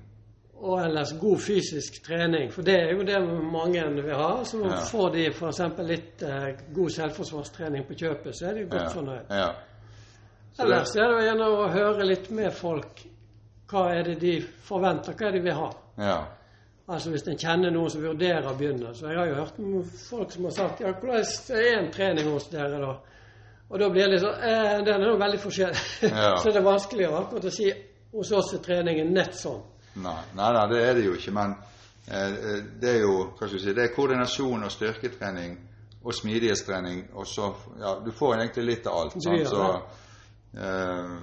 og 0.62 0.78
ellers 0.84 1.10
god 1.20 1.40
fysisk 1.42 1.96
trening. 2.06 2.52
For 2.54 2.62
det 2.62 2.74
er 2.78 2.92
jo 2.94 3.02
det 3.06 3.18
mange 3.52 3.82
vil 4.02 4.14
ha. 4.14 4.44
Så 4.46 4.60
Ja. 4.62 4.76
får 4.86 5.08
de 5.16 5.24
f.eks. 5.32 5.60
litt 5.88 6.22
eh, 6.22 6.52
god 6.74 6.90
selvforsvarstrening 6.90 7.86
på 7.88 7.96
kjøpet, 7.98 8.36
så 8.36 8.46
er 8.50 8.54
de 8.54 8.60
ja, 8.60 8.66
godt 8.76 8.92
fornøyd. 8.94 9.30
ja. 9.30 9.48
Så 10.52 10.62
Ellers 10.66 10.90
det, 10.92 11.00
er 11.02 11.08
det 11.16 11.24
gjerne 11.24 11.46
å 11.48 11.68
høre 11.72 12.04
litt 12.06 12.30
med 12.30 12.52
folk. 12.52 13.00
Hva 13.72 13.86
er 13.94 14.02
det 14.10 14.18
de 14.20 14.34
forventer, 14.66 15.14
hva 15.16 15.26
er 15.28 15.32
det 15.32 15.40
de 15.40 15.44
vil 15.48 15.58
ha? 15.58 15.70
ja, 15.98 16.20
Altså 16.92 17.10
Hvis 17.10 17.22
en 17.30 17.38
kjenner 17.38 17.70
noen 17.72 17.90
som 17.90 18.02
vurderer 18.02 18.46
å 18.50 18.54
begynne. 18.58 18.90
Så 18.94 19.06
jeg 19.08 19.16
har 19.16 19.26
jo 19.30 19.34
hørt 19.38 19.60
folk 20.10 20.32
som 20.34 20.44
har 20.44 20.50
sagt 20.50 20.80
ja, 20.82 20.90
hvordan 20.92 21.24
er 21.56 21.78
en 21.78 21.90
trening 21.94 22.28
hos 22.34 22.48
dere, 22.52 22.80
da? 22.82 22.92
Og 23.70 23.78
da 23.80 23.88
blir 23.88 24.04
det 24.10 24.18
liksom 24.18 24.34
eh, 24.44 24.84
Den 24.84 25.02
er 25.02 25.08
jo 25.08 25.16
veldig 25.16 25.38
forskjellig. 25.40 25.84
Ja. 26.02 26.36
så 26.42 26.50
det 26.50 26.60
er 26.60 26.66
vanskelig 26.66 27.06
akkurat 27.08 27.48
å 27.48 27.54
si 27.54 27.70
hos 28.12 28.32
oss 28.36 28.52
er 28.54 28.60
treningen 28.66 29.14
nett 29.14 29.34
sånn. 29.38 29.62
Nei, 29.94 30.22
nei, 30.34 30.52
nei, 30.56 30.64
det 30.72 30.80
er 30.86 30.94
det 30.98 31.04
jo 31.06 31.16
ikke. 31.18 31.34
Men 31.36 31.54
eh, 32.06 32.64
det 32.80 32.96
er 32.96 33.04
jo 33.04 33.18
hva 33.26 33.46
skal 33.46 33.58
du 33.58 33.64
si, 33.64 33.74
det 33.76 33.84
er 33.86 33.94
koordinasjon 33.96 34.66
og 34.66 34.72
styrketrening 34.72 35.58
og 36.02 36.16
smidighetstrening. 36.16 37.04
Og 37.14 37.26
så, 37.26 37.52
ja, 37.80 37.94
Du 38.04 38.12
får 38.12 38.36
egentlig 38.40 38.64
litt 38.66 38.86
av 38.90 38.98
alt. 39.00 39.18
Sant? 39.22 39.48
Så, 39.48 39.68
eh, 40.58 41.16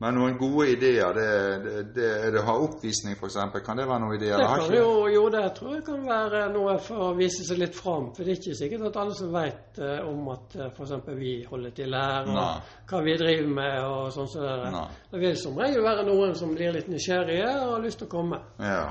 men 0.00 0.16
noen 0.16 0.36
gode 0.40 0.70
ideer 0.72 1.12
det, 1.12 1.30
det, 1.64 1.72
det 1.92 2.10
det 2.32 2.40
å 2.40 2.44
ha 2.46 2.54
oppvisning, 2.64 3.18
f.eks. 3.18 3.36
Kan 3.66 3.76
det 3.76 3.84
være 3.84 4.00
noen 4.00 4.16
ideer? 4.16 4.40
Det 4.40 4.46
kan 4.48 4.72
jo, 4.72 4.92
jo, 5.12 5.24
det 5.34 5.42
tror 5.58 5.74
jeg 5.76 5.84
kan 5.84 6.06
være 6.08 6.40
noe 6.54 6.78
for 6.80 7.10
å 7.10 7.10
vise 7.18 7.44
seg 7.44 7.60
litt 7.60 7.76
fram. 7.76 8.08
For 8.16 8.24
det 8.24 8.32
er 8.32 8.40
ikke 8.40 8.56
sikkert 8.62 8.86
at 8.88 8.96
alle 9.02 9.18
som 9.18 9.34
vet 9.34 9.80
eh, 9.84 10.00
om 10.08 10.30
at 10.32 10.56
eh, 10.56 10.70
f.eks. 10.72 11.12
vi 11.20 11.34
holder 11.50 11.76
til 11.76 11.98
her, 11.98 12.30
og 12.32 12.38
Nei. 12.38 12.48
hva 12.88 13.02
vi 13.04 13.18
driver 13.20 13.52
med 13.60 13.76
og 13.90 14.08
sånn 14.16 14.32
som 14.32 14.48
det 14.48 14.56
der. 14.64 14.98
Det 15.12 15.22
vil 15.26 15.38
som 15.44 15.60
regel 15.60 15.84
være 15.90 16.08
noen 16.08 16.34
som 16.40 16.56
blir 16.56 16.74
litt 16.78 16.88
nysgjerrige 16.88 17.54
og 17.60 17.76
har 17.76 17.84
lyst 17.84 18.00
til 18.00 18.08
å 18.08 18.14
komme. 18.16 18.40
Ja. 18.64 18.82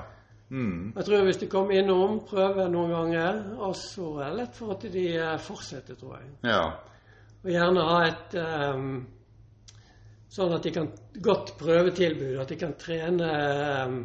Mm. 0.49 0.91
Jeg 0.95 1.05
tror 1.05 1.25
hvis 1.25 1.41
de 1.41 1.49
kommer 1.49 1.77
innom, 1.77 2.19
prøver 2.29 2.69
noen 2.69 2.93
ganger, 2.93 3.41
og 3.57 3.73
så 3.77 4.15
er 4.19 4.29
det 4.29 4.43
lett 4.43 4.61
for 4.61 4.77
at 4.77 4.85
de 4.93 5.07
eh, 5.17 5.37
fortsetter, 5.41 5.97
tror 5.97 6.19
jeg. 6.19 6.35
ja. 6.53 6.63
Og 7.39 7.53
gjerne 7.53 7.83
ha 7.87 7.99
et 8.03 8.33
ehm, 8.35 8.95
Sånn 10.29 10.51
at 10.53 10.63
de 10.63 10.71
kan 10.75 10.87
godt 11.25 11.55
prøvetilbud, 11.57 12.35
at 12.41 12.51
de 12.51 12.57
kan 12.61 12.75
trene 12.77 13.29
ehm, 13.33 13.95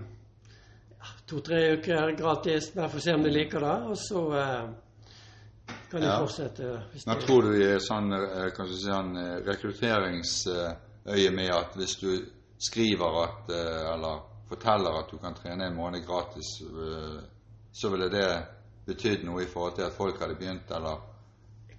ja, 0.96 1.10
to-tre 1.28 1.58
uker 1.76 2.14
gratis, 2.16 2.70
bare 2.72 2.88
for 2.88 3.02
å 3.02 3.04
se 3.04 3.12
om 3.14 3.26
de 3.26 3.32
liker 3.34 3.60
det, 3.60 3.74
og 3.90 3.98
så 4.00 4.22
eh, 4.40 5.74
kan 5.90 6.00
de 6.00 6.06
Ja. 6.08 6.14
fortsette. 6.22 6.70
Hvis 6.94 7.04
Nå 7.06 7.14
de, 7.18 7.26
tror 7.26 7.42
du 7.44 7.50
det 7.58 7.68
er 7.74 7.84
sånn, 7.84 8.08
eh, 8.16 8.48
kan 8.56 8.66
du 8.66 8.72
si, 8.72 8.86
sånn 8.88 9.12
eh, 9.20 9.34
rekrutteringsøye 9.50 11.30
med 11.36 11.50
at 11.52 11.76
hvis 11.76 11.96
du 12.00 12.10
skriver 12.58 13.20
at 13.24 13.50
eh, 13.52 13.92
Eller 13.92 14.22
forteller 14.48 14.98
at 15.02 15.10
du 15.12 15.18
kan 15.18 15.34
trene 15.36 15.66
en 15.68 15.76
måned 15.76 16.06
gratis, 16.06 16.54
eh, 16.64 17.20
så 17.72 17.90
ville 17.92 18.08
det 18.08 18.28
betydd 18.86 19.24
noe 19.28 19.42
i 19.44 19.46
forhold 19.48 19.76
til 19.76 19.84
at 19.90 19.92
folk 19.96 20.20
hadde 20.20 20.36
begynt, 20.40 20.70
eller? 20.70 21.00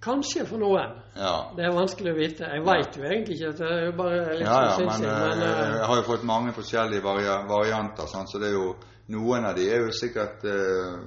Kanskje 0.05 0.45
for 0.45 0.61
noen. 0.61 0.91
Ja. 1.17 1.33
Det 1.57 1.63
er 1.65 1.71
vanskelig 1.73 2.11
å 2.13 2.17
vite. 2.17 2.45
Jeg 2.53 2.63
veit 2.65 2.97
jo 2.97 3.05
egentlig 3.09 3.37
ikke. 3.39 3.53
Det 3.57 3.69
er 3.73 3.85
jo 3.87 3.93
bare 3.97 4.17
litt 4.37 4.45
Ja, 4.45 4.57
ja, 4.67 4.75
men 4.85 5.01
Men, 5.01 5.39
uh, 5.41 5.77
jeg 5.79 5.85
har 5.89 5.95
jo 6.01 6.03
fått 6.05 6.25
mange 6.29 6.53
forskjellige 6.53 7.01
vari 7.03 7.25
varianter, 7.49 8.09
sånn, 8.11 8.27
så 8.29 8.41
det 8.41 8.51
er 8.51 8.57
jo 8.59 8.67
noen 9.15 9.47
av 9.49 9.55
de 9.57 9.65
er 9.69 9.81
jo 9.87 9.93
sikkert 9.95 10.45
uh, 10.45 10.99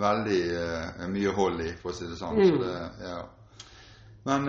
veldig 0.00 0.40
uh, 0.56 1.04
mye 1.12 1.34
hold 1.36 1.60
i, 1.66 1.74
for 1.82 1.92
å 1.92 1.98
si 1.98 2.08
det 2.08 2.16
sånn. 2.20 2.40
Så 2.40 2.56
Mm. 2.56 2.62
det, 2.64 2.78
ja. 3.10 3.20
Men 4.24 4.48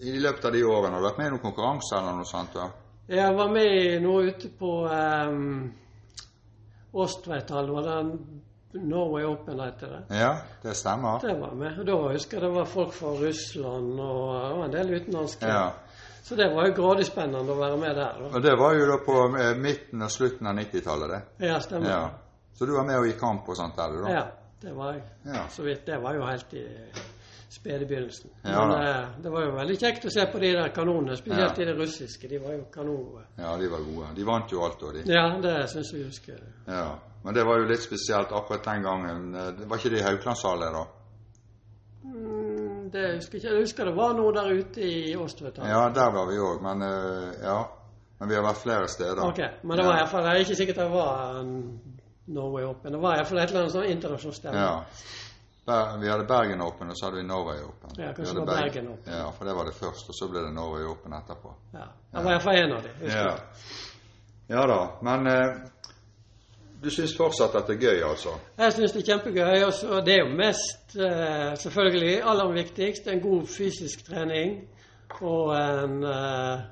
i 0.00 0.18
løpet 0.20 0.44
av 0.44 0.52
de 0.52 0.64
årene 0.64 0.96
har 0.96 1.00
du 1.00 1.06
vært 1.06 1.18
med 1.18 1.26
i 1.26 1.30
noen 1.34 1.42
konkurranser 1.44 1.98
eller 2.00 2.18
noe 2.18 2.28
sånt? 2.28 2.56
Ja? 2.56 2.66
Jeg 3.08 3.36
var 3.36 3.50
med 3.52 4.02
nå 4.02 4.14
ute 4.24 4.48
på 4.58 4.72
um, 4.88 5.72
Åstveithallen, 6.94 7.74
var 7.74 7.82
det 7.88 8.18
Norway 8.74 9.24
Open 9.24 9.60
heter 9.60 9.86
det. 9.92 10.18
ja, 10.18 10.32
det 10.62 10.74
stemmer. 10.74 11.20
Det 11.22 11.34
var 11.40 11.54
med. 11.54 11.78
Og 11.78 11.86
da 11.86 11.96
husker 12.12 12.38
jeg 12.38 12.42
det 12.46 12.52
var 12.56 12.64
folk 12.66 12.92
fra 12.92 13.12
Russland 13.20 14.00
og, 14.00 14.28
og 14.58 14.64
en 14.64 14.72
del 14.72 14.94
utenlandske. 14.96 15.46
Ja. 15.46 15.72
Så 16.24 16.34
det 16.34 16.48
var 16.54 16.66
jo 16.66 16.72
grådig 16.74 17.04
spennende 17.06 17.52
å 17.52 17.58
være 17.58 17.76
med 17.76 17.96
der. 17.96 18.20
Da. 18.22 18.28
Og 18.34 18.42
det 18.42 18.54
var 18.58 18.74
jo 18.78 18.86
da 18.88 18.94
på 19.04 19.16
eh, 19.38 19.50
midten 19.60 20.02
og 20.02 20.10
slutten 20.10 20.48
av 20.48 20.56
90-tallet, 20.56 21.10
det. 21.12 21.48
Ja, 21.50 21.58
stemmer. 21.60 21.90
Ja. 21.90 22.04
Så 22.56 22.66
du 22.66 22.72
var 22.72 22.86
med 22.88 22.96
og 22.98 23.06
gikk 23.10 23.18
kamp 23.20 23.48
og 23.50 23.58
sånt 23.58 23.76
der, 23.76 23.98
da? 24.00 24.14
Ja, 24.14 24.22
det 24.62 24.72
var 24.76 24.94
jeg. 24.96 25.02
Ja. 25.28 25.42
Så 25.52 25.66
vidt. 25.66 25.84
Det 25.86 25.98
var 26.00 26.16
jo 26.16 26.24
helt 26.24 26.54
i 26.56 26.64
spede 27.50 27.86
begynnelsen. 27.86 28.30
Ja, 28.44 28.66
Men 28.66 28.86
eh, 28.86 29.08
det 29.22 29.30
var 29.32 29.44
jo 29.44 29.50
veldig 29.56 29.76
kjekt 29.78 30.04
å 30.04 30.10
se 30.10 30.26
på 30.32 30.38
de 30.42 30.52
der 30.56 30.68
kanonene, 30.74 31.16
spesielt 31.16 31.58
Ja. 31.58 31.64
de 31.64 31.74
russiske. 31.78 32.28
De 32.28 32.38
var 32.38 32.52
jo 32.52 32.64
kanongode. 32.74 33.24
Ja, 33.38 33.56
de 33.58 33.68
var 33.70 33.78
gode. 33.84 34.10
De 34.16 34.24
vant 34.26 34.52
jo 34.52 34.64
alt, 34.64 34.82
og 34.82 34.94
de. 34.94 35.04
Ja, 35.12 35.26
det 35.42 35.70
syns 35.70 35.92
jeg 35.92 36.04
husker. 36.08 36.40
Ja, 36.66 36.98
men 37.24 37.34
det 37.34 37.44
var 37.46 37.58
jo 37.60 37.68
litt 37.68 37.82
spesielt 37.82 38.32
akkurat 38.32 38.64
den 38.64 38.82
gangen. 38.82 39.32
Det 39.32 39.68
var 39.68 39.76
ikke 39.76 39.90
det 39.94 40.00
i 40.00 40.06
Haukelandshallen 40.08 40.72
da? 40.72 40.84
Mm, 42.04 42.90
det 42.92 43.04
husker 43.16 43.38
jeg 43.38 43.42
ikke. 43.44 43.54
Jeg 43.54 43.62
husker 43.64 43.84
det 43.88 43.96
var 43.96 44.12
noe 44.18 44.32
der 44.36 44.50
ute 44.58 44.80
i 44.84 45.16
Åstveithallen. 45.16 45.70
Ja, 45.70 45.88
der 45.94 46.10
var 46.12 46.26
vi 46.28 46.36
òg, 46.38 46.60
men 46.62 46.82
uh, 46.82 47.32
ja. 47.42 47.58
Men 48.20 48.28
vi 48.30 48.36
har 48.38 48.44
vært 48.46 48.60
flere 48.62 48.88
steder. 48.88 49.20
Ok, 49.24 49.40
Men 49.62 49.76
det 49.78 49.84
var 49.86 49.96
i 49.96 50.00
hvert 50.02 50.10
fall, 50.12 50.24
jeg 50.28 50.36
er 50.36 50.44
ikke 50.44 50.56
sikkert 50.56 50.76
det 50.76 50.90
var 50.92 51.40
en 51.40 51.54
Norway 52.26 52.64
Open. 52.64 52.92
Det 52.92 53.00
var 53.02 53.16
iallfall 53.18 53.38
et 53.42 53.50
eller 53.50 53.64
annet 53.64 53.74
sånn 53.74 53.88
internasjonalt 53.90 54.36
sted. 54.38 54.54
Ja. 54.54 54.84
Vi 56.00 56.08
hadde 56.10 56.24
Bergen 56.28 56.60
Open, 56.60 56.90
og 56.90 56.96
så 56.98 57.06
hadde 57.06 57.16
vi 57.22 57.26
Norway 57.28 57.62
Open. 57.64 57.90
Ja, 57.96 58.10
kanskje 58.12 58.34
det 58.34 58.40
var 58.46 58.56
Bergen 58.58 58.88
Open. 58.92 59.12
Ja, 59.12 59.30
for 59.32 59.44
det 59.48 59.54
var 59.56 59.64
det 59.64 59.74
først, 59.74 60.08
og 60.08 60.14
så 60.18 60.28
ble 60.28 60.42
det 60.44 60.50
Norway 60.52 60.84
Open 60.84 61.12
etterpå. 61.16 61.54
Ja. 61.72 61.86
Det 62.12 62.24
var 62.24 62.34
iallfall 62.34 62.58
en 62.64 62.72
av 62.76 62.82
dem. 62.82 63.06
Ja, 63.08 63.30
ja 64.52 64.66
da. 64.68 64.80
Men 65.08 65.26
eh, 65.26 65.54
du 66.84 66.90
syns 66.92 67.16
fortsatt 67.16 67.56
at 67.56 67.70
det 67.70 67.78
er 67.78 67.86
gøy, 67.88 68.02
altså? 68.10 68.34
Jeg 68.60 68.76
syns 68.76 68.92
det 68.92 69.00
er 69.02 69.08
kjempegøy. 69.08 69.64
Og 69.64 70.04
det 70.04 70.14
er 70.18 70.20
jo 70.26 70.34
mest, 70.36 70.96
eh, 71.00 71.54
selvfølgelig 71.64 72.14
aller 72.22 72.52
viktigst, 72.60 73.08
en 73.08 73.24
god 73.24 73.46
fysisk 73.48 74.04
trening 74.10 74.58
og 75.22 75.54
en 75.56 76.04
eh, 76.04 76.66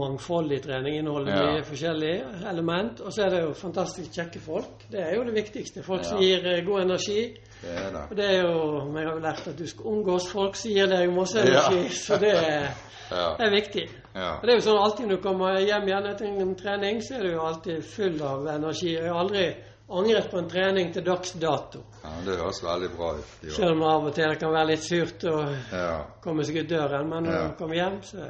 mangfoldig 0.00 0.62
trening. 0.64 0.96
Inneholder 1.02 1.36
Ja. 1.36 1.44
mye 1.52 1.64
forskjellige 1.64 2.24
element. 2.50 3.00
Og 3.00 3.12
så 3.12 3.22
er 3.26 3.30
det 3.36 3.42
jo 3.42 3.52
fantastisk 3.52 4.16
kjekke 4.16 4.40
folk. 4.40 4.88
Det 4.90 5.00
er 5.04 5.14
jo 5.16 5.24
det 5.28 5.34
viktigste. 5.34 5.82
Folk 5.84 6.04
som 6.08 6.20
gir 6.24 6.46
eh, 6.46 6.64
god 6.64 6.80
energi. 6.88 7.20
Det 7.62 7.92
det. 7.92 8.02
Og 8.10 8.16
det 8.16 8.24
er 8.24 8.42
jo 8.42 8.96
Jeg 8.96 9.06
har 9.06 9.14
jo 9.14 9.18
lært 9.24 9.46
at 9.48 9.56
du 9.58 9.66
skal 9.66 9.86
omgås 9.86 10.28
folk 10.32 10.56
sier 10.56 10.86
det, 10.86 10.98
deg 10.98 11.14
masse 11.16 11.38
Ja. 11.48 11.62
Så 11.90 12.16
det 12.20 12.34
er, 12.34 12.68
Ja. 13.10 13.34
det 13.38 13.46
er 13.46 13.50
viktig. 13.50 13.88
ja. 14.14 14.34
Og 14.36 14.42
det 14.42 14.50
er 14.52 14.58
jo 14.58 14.66
sånn 14.66 14.78
alltid 14.82 15.06
når 15.06 15.16
du 15.16 15.22
kommer 15.22 15.58
hjem 15.60 15.86
igjen 15.88 16.06
etter 16.06 16.26
en 16.26 16.54
trening, 16.54 17.00
så 17.02 17.14
er 17.16 17.22
du 17.22 17.32
jo 17.32 17.40
alltid 17.40 17.84
full 17.84 18.22
av 18.22 18.46
energi. 18.52 18.92
Jeg 18.94 19.08
har 19.08 19.18
aldri 19.22 19.46
angret 19.90 20.30
på 20.30 20.38
en 20.38 20.48
trening 20.48 20.92
til 20.92 21.04
dags 21.06 21.32
dato. 21.32 21.80
ja 22.04 22.10
det 22.26 22.36
høres 22.36 22.60
veldig 22.62 22.90
bra 22.96 23.14
ut. 23.16 23.24
Jo. 23.42 23.50
Selv 23.50 23.70
om 23.72 23.82
av 23.82 24.04
og 24.06 24.14
til 24.14 24.28
det 24.28 24.38
kan 24.38 24.52
være 24.52 24.66
litt 24.66 24.84
surt 24.84 25.24
å 25.24 25.38
Ja. 25.72 26.04
komme 26.22 26.44
seg 26.44 26.56
ut 26.60 26.68
døren. 26.68 27.08
Men 27.08 27.22
når 27.24 27.32
Ja. 27.32 27.46
du 27.48 27.54
kommer 27.58 27.74
hjem, 27.74 28.02
så 28.02 28.28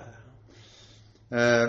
Eh, 1.31 1.67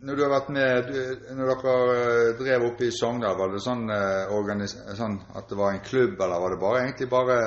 når 0.00 0.16
du 0.16 0.22
har 0.22 0.30
vært 0.30 0.48
med 0.54 0.86
du, 0.92 0.98
Når 1.34 1.48
dere 1.50 1.74
eh, 1.94 2.36
drev 2.38 2.64
oppe 2.70 2.84
i 2.86 2.90
Sogndal, 2.94 3.36
var 3.38 3.50
det 3.52 3.60
sånn, 3.64 3.84
eh, 3.90 4.94
sånn 4.96 5.18
at 5.34 5.48
det 5.50 5.56
var 5.58 5.72
en 5.74 5.80
klubb, 5.84 6.20
eller 6.20 6.40
var 6.40 6.50
det 6.54 6.60
bare, 6.60 6.82
egentlig 6.86 7.08
bare 7.10 7.38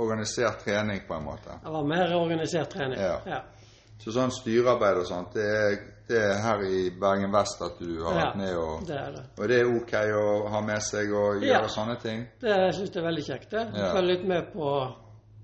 organisert 0.00 0.62
trening, 0.64 1.02
på 1.08 1.14
en 1.14 1.24
måte? 1.24 1.58
det 1.62 1.72
var 1.72 1.84
mer 1.84 2.14
organisert 2.16 2.70
trening. 2.72 2.98
Ja. 3.00 3.18
Ja. 3.26 3.40
Så 4.00 4.12
sånn 4.16 4.30
styrearbeid 4.32 4.96
og 5.02 5.06
sånt, 5.06 5.34
det 5.36 5.44
er, 5.44 5.74
det 6.08 6.20
er 6.24 6.38
her 6.40 6.62
i 6.64 6.78
Bergen 7.00 7.30
Vest 7.34 7.60
at 7.62 7.76
du 7.78 7.98
har 8.02 8.14
Ja, 8.16 8.20
vært 8.24 8.36
med 8.40 8.54
og 8.56 8.86
Det 8.88 8.96
er 8.96 9.10
det. 9.12 9.24
Og 9.38 9.48
det 9.48 9.58
er 9.60 9.68
ok 9.76 9.92
å 10.16 10.48
ha 10.54 10.60
med 10.64 10.80
seg 10.82 11.12
og 11.12 11.42
Ja. 11.44 11.58
gjøre 11.60 11.68
sånne 11.68 11.98
ting? 12.00 12.22
Det 12.40 12.56
syns 12.74 12.94
jeg 12.94 13.02
er 13.02 13.06
veldig 13.10 13.24
kjekt. 13.26 13.50
det. 13.50 13.66
Ja. 13.76 13.92
Følge 13.92 14.14
litt 14.14 14.24
med 14.26 14.52
på 14.54 14.70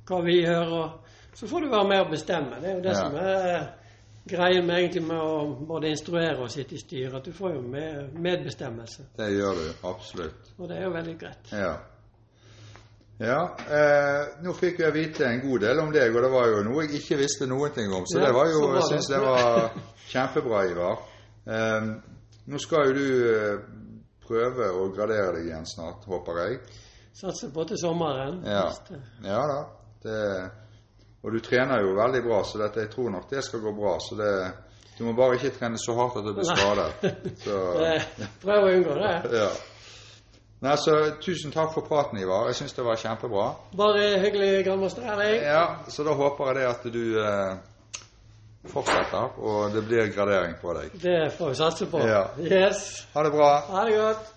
hva 0.08 0.22
vi 0.24 0.38
gjør, 0.40 0.72
og 0.72 1.36
så 1.36 1.46
får 1.50 1.60
du 1.60 1.68
være 1.68 1.88
med 1.88 2.00
og 2.00 2.10
bestemme. 2.10 2.60
Det 2.62 2.70
er 2.70 2.74
jo 2.76 2.80
det 2.80 2.94
Ja. 2.94 3.02
som 3.02 3.16
er 3.16 3.68
greien 4.28 4.66
med, 4.66 4.78
egentlig 4.78 5.02
med 5.06 5.20
å 5.22 5.66
både 5.68 5.90
instruere 5.94 6.38
og 6.42 6.50
sitte 6.52 6.76
i 6.76 6.80
styret. 6.80 7.14
At 7.14 7.26
du 7.26 7.34
får 7.34 7.56
jo 7.56 7.60
med, 7.62 8.14
medbestemmelse. 8.14 9.10
Det 9.18 9.28
gjør 9.34 9.60
du 9.60 9.86
absolutt. 9.88 10.50
Og 10.58 10.70
det 10.70 10.80
er 10.80 10.88
jo 10.88 10.94
veldig 10.96 11.18
greit. 11.20 11.52
Ja. 11.52 11.74
Ja, 13.16 13.38
eh, 13.72 14.34
nå 14.44 14.52
fikk 14.52 14.82
jeg 14.82 14.92
vite 14.92 15.24
en 15.24 15.40
god 15.40 15.62
del 15.64 15.78
om 15.80 15.92
deg, 15.94 16.12
og 16.12 16.26
det 16.26 16.28
var 16.34 16.50
jo 16.52 16.58
noe 16.66 16.82
jeg 16.84 16.98
ikke 16.98 17.16
visste 17.22 17.46
noen 17.48 17.72
ting 17.72 17.94
om. 17.96 18.04
Så 18.04 18.18
Ja, 18.20 18.26
det 18.26 18.34
var 18.36 18.50
jo, 18.52 18.66
jeg 18.74 18.88
syns 18.90 19.08
det 19.08 19.20
var 19.22 19.70
kjempebra, 20.10 20.64
Ivar. 20.68 20.98
Eh, 21.48 21.88
nå 22.52 22.60
skal 22.60 22.90
jo 22.90 22.98
du 22.98 23.30
eh, 23.30 23.62
prøve 24.26 24.68
å 24.68 24.90
gradere 24.92 25.38
deg 25.38 25.48
igjen 25.48 25.64
snart, 25.70 26.04
håper 26.04 26.42
jeg. 26.42 26.60
Satser 27.16 27.54
på 27.54 27.64
til 27.64 27.80
sommeren. 27.80 28.42
Ja, 28.44 28.66
ja 29.24 29.40
da. 29.48 29.60
Det, 30.04 30.20
og 31.26 31.34
du 31.34 31.40
trener 31.42 31.82
jo 31.82 31.96
veldig 31.96 32.22
bra, 32.22 32.44
så 32.46 32.60
dette, 32.60 32.84
jeg 32.84 32.92
tror 32.92 33.10
nok 33.10 33.26
det 33.30 33.42
skal 33.42 33.64
gå 33.64 33.72
bra. 33.74 33.96
så 33.98 34.14
det 34.14 34.32
du 34.98 35.04
må 35.04 35.12
bare 35.12 35.36
ikke 35.36 35.50
trene 35.58 35.76
så 35.76 35.92
hardt 35.98 36.20
at 36.20 36.24
du 36.24 36.32
blir 36.32 36.46
skadet. 36.48 37.16
Så, 37.42 37.56
Prøv 38.44 38.62
å 38.64 38.70
unngå 38.72 38.94
det. 38.96 39.16
ja. 39.42 39.48
Nei, 40.64 40.76
så 40.80 40.94
Tusen 41.20 41.52
takk 41.52 41.74
for 41.74 41.84
praten, 41.84 42.16
Ivar. 42.22 42.46
Jeg 42.48 42.56
syns 42.62 42.72
det 42.78 42.84
var 42.86 42.96
kjempebra. 43.00 43.50
Bare 43.76 44.06
hyggelig, 44.22 44.62
grandmaster 44.64 45.04
Erling. 45.04 45.42
Ja, 45.44 45.64
Så 45.92 46.06
da 46.06 46.14
håper 46.16 46.48
jeg 46.48 46.56
det 46.56 46.70
at 46.70 46.86
du 46.94 47.02
eh, 47.20 48.00
fortsetter, 48.72 49.36
og 49.36 49.76
det 49.76 49.84
blir 49.84 50.08
gradering 50.14 50.56
på 50.62 50.72
deg. 50.78 50.96
Det 51.02 51.18
får 51.36 51.52
vi 51.52 51.58
satse 51.60 51.90
på. 51.92 52.00
Ja. 52.08 52.22
Yes. 52.40 52.86
Ha 53.12 53.26
det 53.26 53.34
bra. 53.36 53.50
Ha 53.68 53.84
det 53.84 53.98
godt. 53.98 54.32